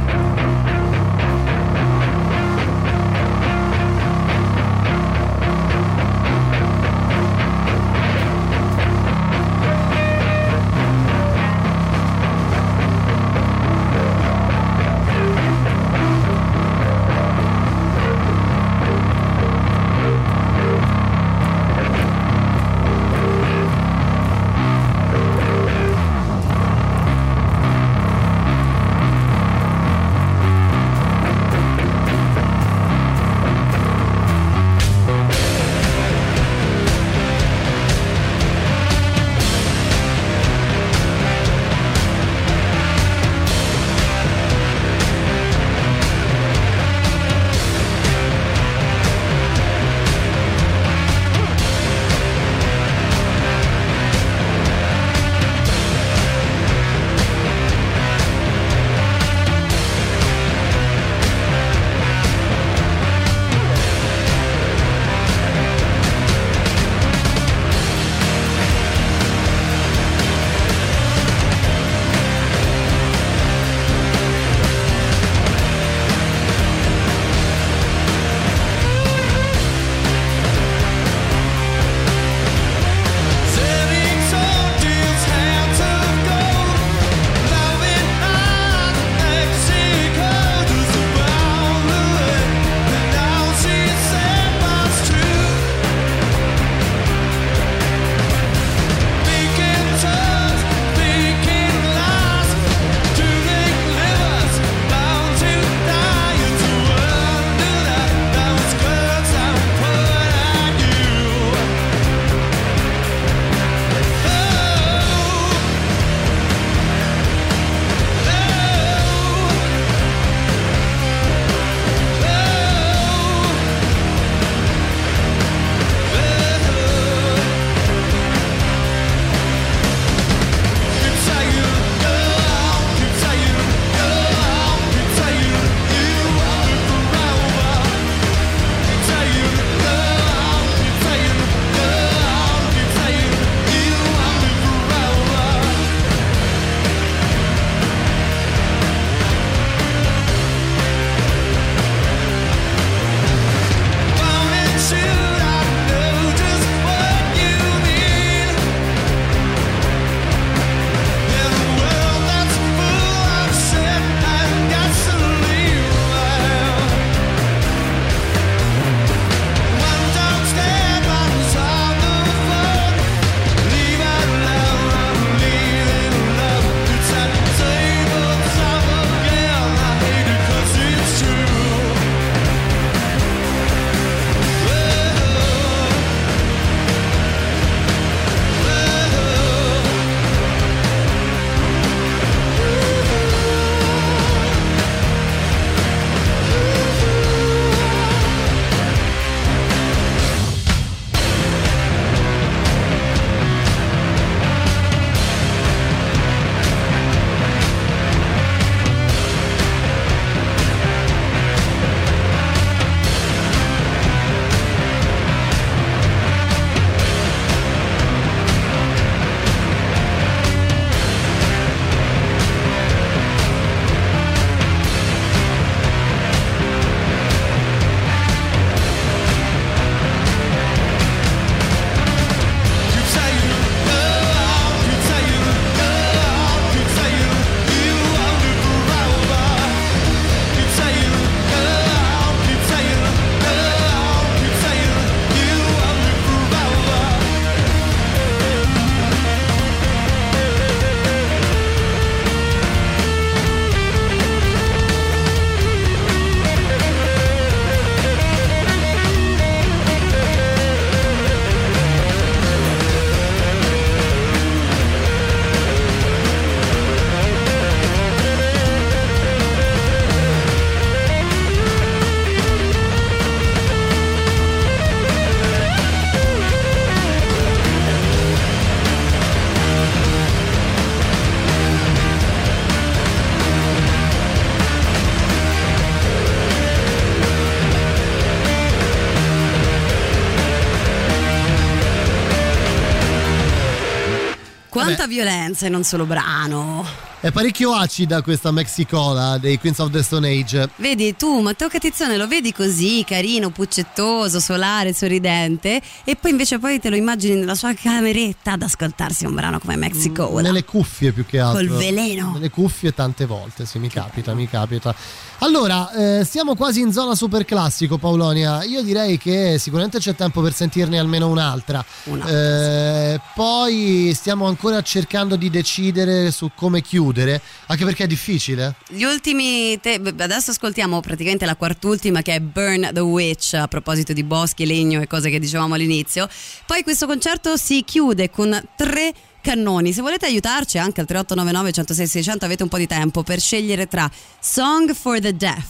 [294.88, 296.86] Quanta violenza in un solo brano.
[297.20, 300.70] È parecchio acida questa Mexicola dei Queens of the Stone Age.
[300.76, 306.80] Vedi tu, Matteo Catizzone lo vedi così, carino, puccettoso, solare, sorridente e poi invece poi
[306.80, 310.40] te lo immagini nella sua cameretta ad ascoltarsi un brano come Mexico.
[310.40, 311.66] Nelle cuffie più che altro.
[311.66, 312.32] Col veleno.
[312.34, 314.96] Nelle cuffie tante volte, sì, mi capita, mi capita.
[315.40, 318.64] Allora, eh, siamo quasi in zona super classico, Paolonia.
[318.64, 321.86] Io direi che sicuramente c'è tempo per sentirne almeno un'altra.
[322.26, 328.76] Eh, poi stiamo ancora cercando di decidere su come chiudere, anche perché è difficile.
[328.90, 334.14] Gli ultimi, te- adesso ascoltiamo praticamente la quart'ultima che è Burn the Witch a proposito
[334.14, 336.28] di boschi, legno e cose che dicevamo all'inizio.
[336.66, 339.14] Poi questo concerto si chiude con tre
[339.48, 339.94] cannoni.
[339.94, 343.88] Se volete aiutarci anche al 3899 106 600 avete un po' di tempo per scegliere
[343.88, 344.12] tra
[344.42, 345.66] Song for the Deaf,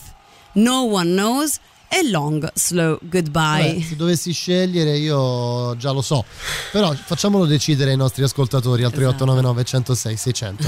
[0.53, 3.73] No One Knows e Long Slow Goodbye.
[3.73, 6.25] Vabbè, se dovessi scegliere io già lo so,
[6.71, 10.67] però facciamolo decidere ai nostri ascoltatori al 3899 106 600.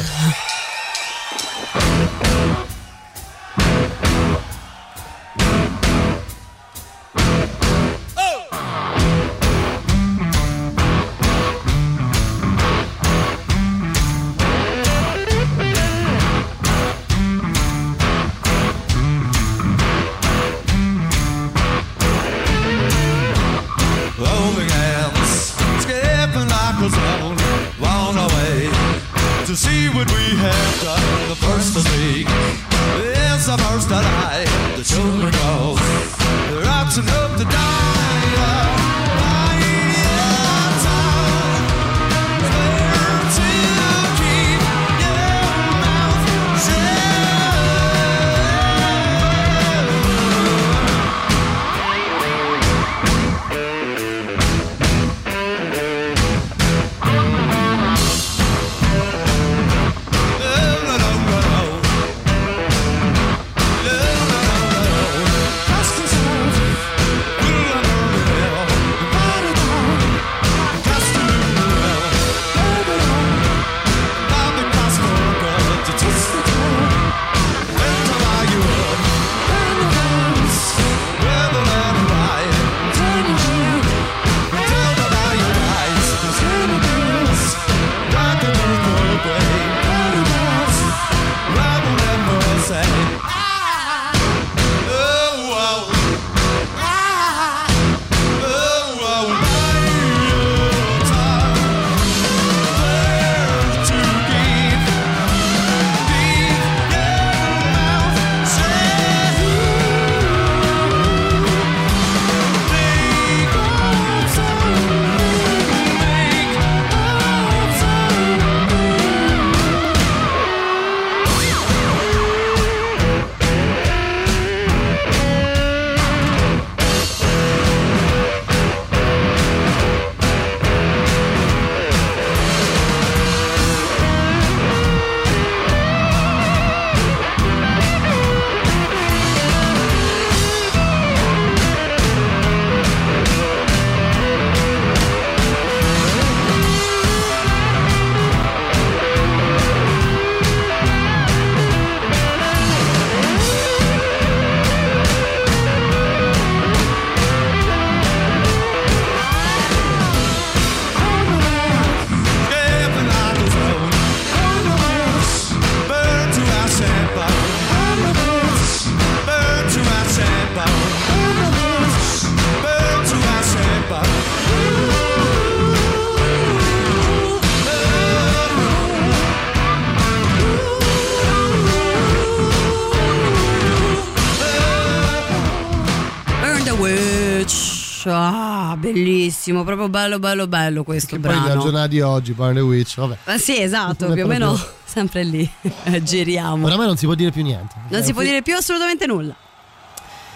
[189.50, 191.62] Bellissimo, proprio bello, bello, bello questo Poi la brano.
[191.62, 193.18] giornata di oggi, the Witch, vabbè.
[193.26, 195.50] Ma sì, esatto, più o meno proprio- sempre lì.
[196.04, 196.66] Giriamo.
[196.66, 197.76] Oramai non si può dire più niente.
[197.90, 199.36] Non si può dire più assolutamente nulla.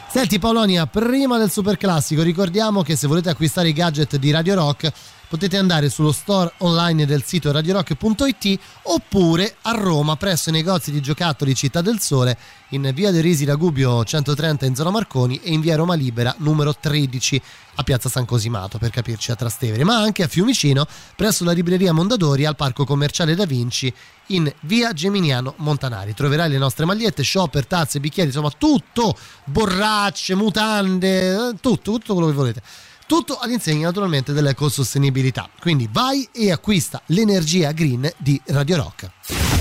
[0.10, 4.54] Senti Paolonia, prima del super classico ricordiamo che se volete acquistare i gadget di Radio
[4.54, 4.92] Rock
[5.34, 11.02] potete andare sullo store online del sito radiorock.it oppure a Roma presso i negozi di
[11.02, 12.38] giocattoli Città del Sole
[12.70, 16.76] in via De Risi Ragubio 130 in zona Marconi e in via Roma Libera numero
[16.80, 17.42] 13
[17.76, 20.86] a piazza San Cosimato per capirci a Trastevere, ma anche a Fiumicino
[21.16, 23.92] presso la libreria Mondadori al parco commerciale Da Vinci
[24.28, 26.14] in via Geminiano Montanari.
[26.14, 32.30] Troverai le nostre magliette, shopper, tazze, bicchieri, insomma tutto, borracce, mutande, eh, tutto, tutto quello
[32.30, 32.62] che volete.
[33.06, 35.50] Tutto all'insegna naturalmente dell'ecosostenibilità.
[35.60, 39.10] Quindi vai e acquista l'energia green di Radio Rock.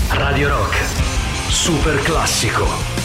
[0.09, 0.77] Radio Rock,
[1.49, 3.02] super classico.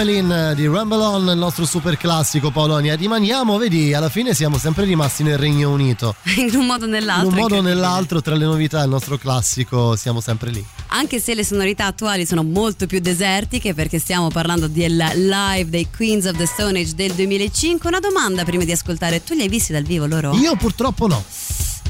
[0.00, 2.94] Zeppelin di Rumble On, il nostro super classico Polonia.
[2.94, 6.14] Rimaniamo, vedi, alla fine siamo sempre rimasti nel Regno Unito.
[6.38, 7.28] In un modo o nell'altro.
[7.28, 10.64] In un modo o nell'altro, tra le novità, il nostro classico, siamo sempre lì.
[10.86, 15.86] Anche se le sonorità attuali sono molto più desertiche, perché stiamo parlando del live dei
[15.94, 19.22] Queens of the Stone Age del 2005, una domanda prima di ascoltare.
[19.22, 20.34] Tu li hai visti dal vivo loro?
[20.34, 21.22] Io purtroppo no.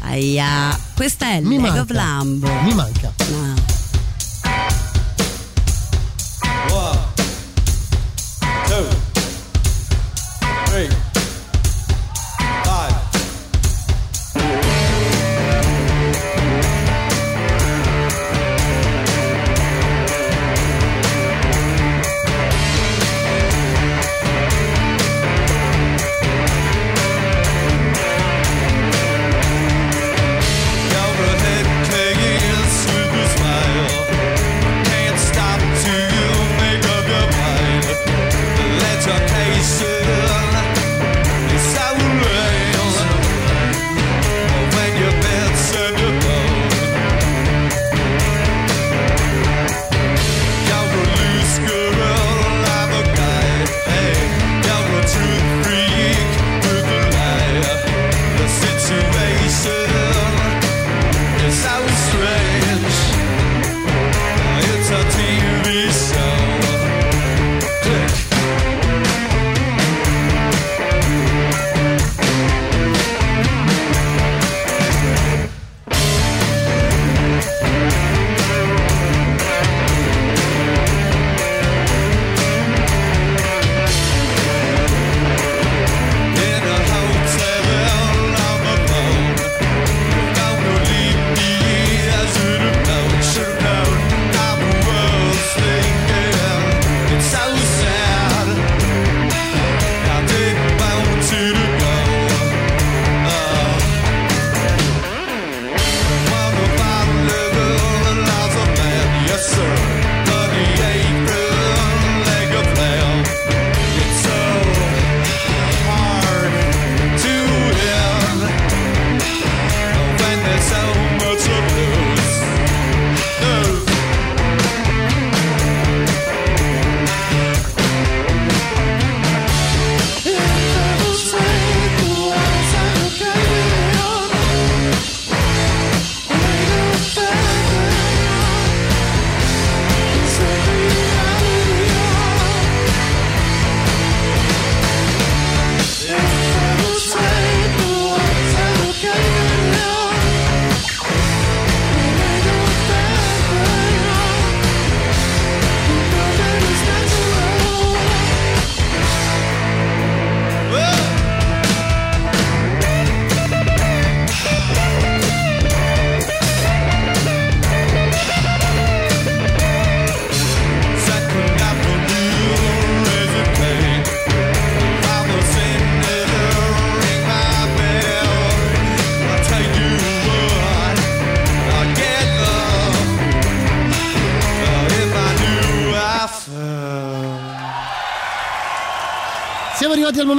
[0.00, 2.44] Aia, questa è il Leg of Lamb.
[2.64, 2.99] Mi manca.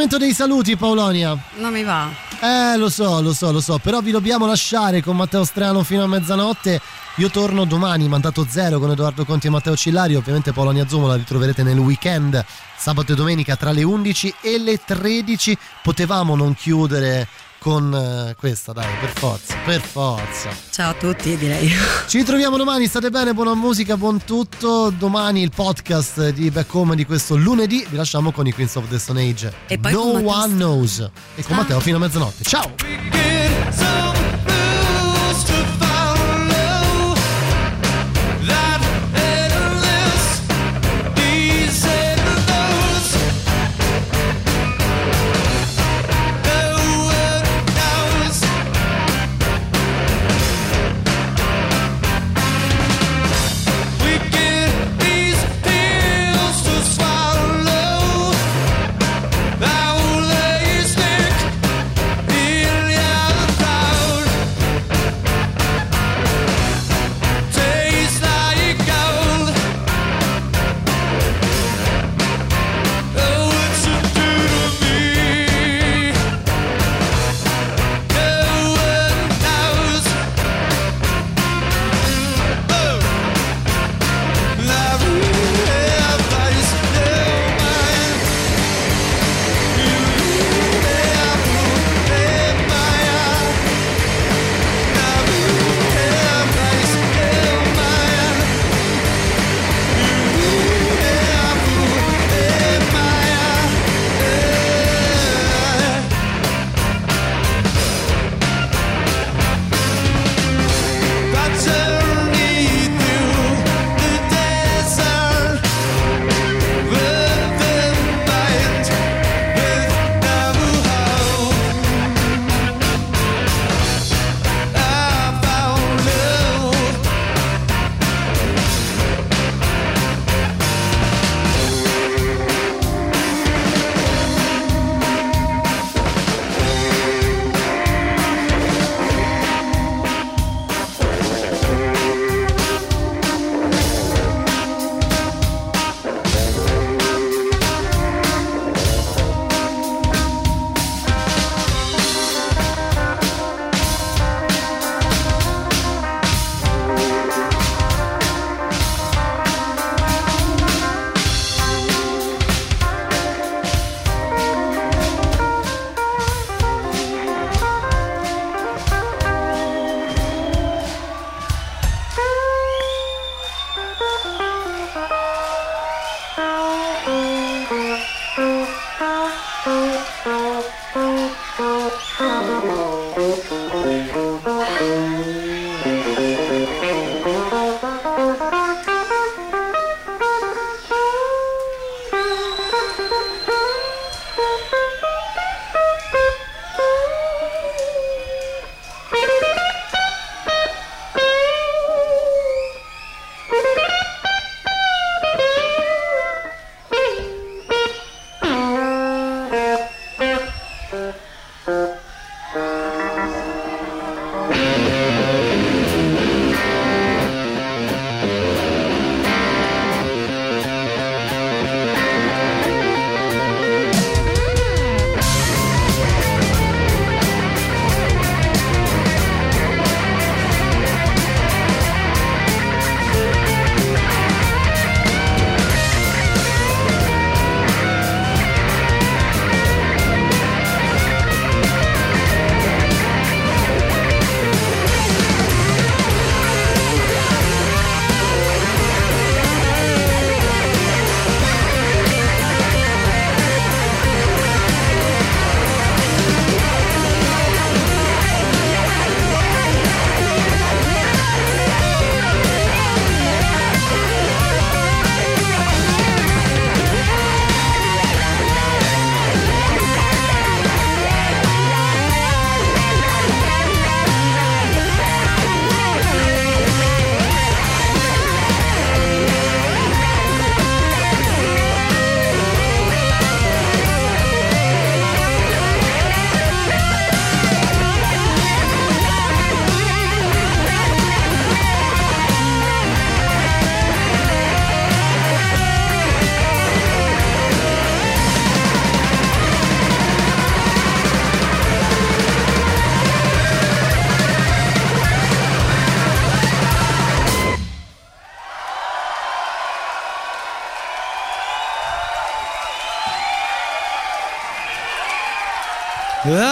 [0.01, 1.37] Momento dei saluti, Paolonia.
[1.57, 2.09] Non mi va.
[2.39, 6.01] Eh, lo so, lo so, lo so, però vi dobbiamo lasciare con Matteo Strano fino
[6.01, 6.81] a mezzanotte.
[7.17, 10.15] Io torno domani, mandato zero con Edoardo Conti e Matteo Cillari.
[10.15, 12.43] Ovviamente Polonia Zoom la ritroverete nel weekend,
[12.75, 15.55] sabato e domenica tra le 11 e le 13.
[15.83, 17.27] Potevamo non chiudere
[17.61, 20.49] con eh, questa, dai, per forza, per forza.
[20.71, 21.71] Ciao a tutti, direi.
[22.07, 24.89] Ci ritroviamo domani, state bene, buona musica, buon tutto.
[24.89, 27.85] Domani il podcast di Back Home di questo lunedì.
[27.87, 29.53] Vi lasciamo con i Queens of the Stone Age.
[29.67, 31.07] E poi no one knows.
[31.35, 32.43] E con Matteo fino a mezzanotte.
[32.43, 34.10] Ciao!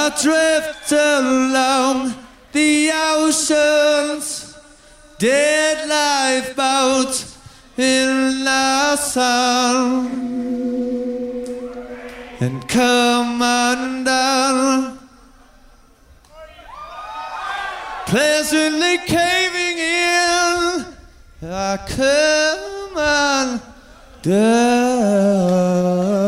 [0.09, 2.15] Adrift along
[2.51, 4.57] the oceans,
[5.19, 7.25] dead lifeboat
[7.77, 10.07] in the sun,
[12.39, 14.97] and come undone.
[18.07, 20.85] Pleasantly caving in,
[21.43, 22.97] I come
[24.25, 26.18] undone.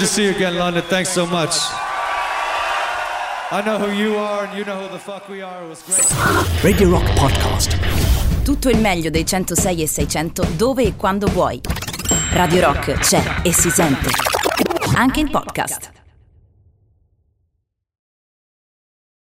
[0.00, 0.82] Good to see you again, London.
[0.88, 1.54] Thanks so much.
[3.52, 5.62] I know who you are, and you know who the fuck we are.
[5.62, 6.62] It was great.
[6.62, 7.76] Radio Rock Podcast.
[8.42, 11.60] Tutto il meglio dei 106 e 600 dove e quando vuoi.
[12.32, 14.08] Radio Rock c'è e si sente.
[14.94, 15.99] Anche in podcast.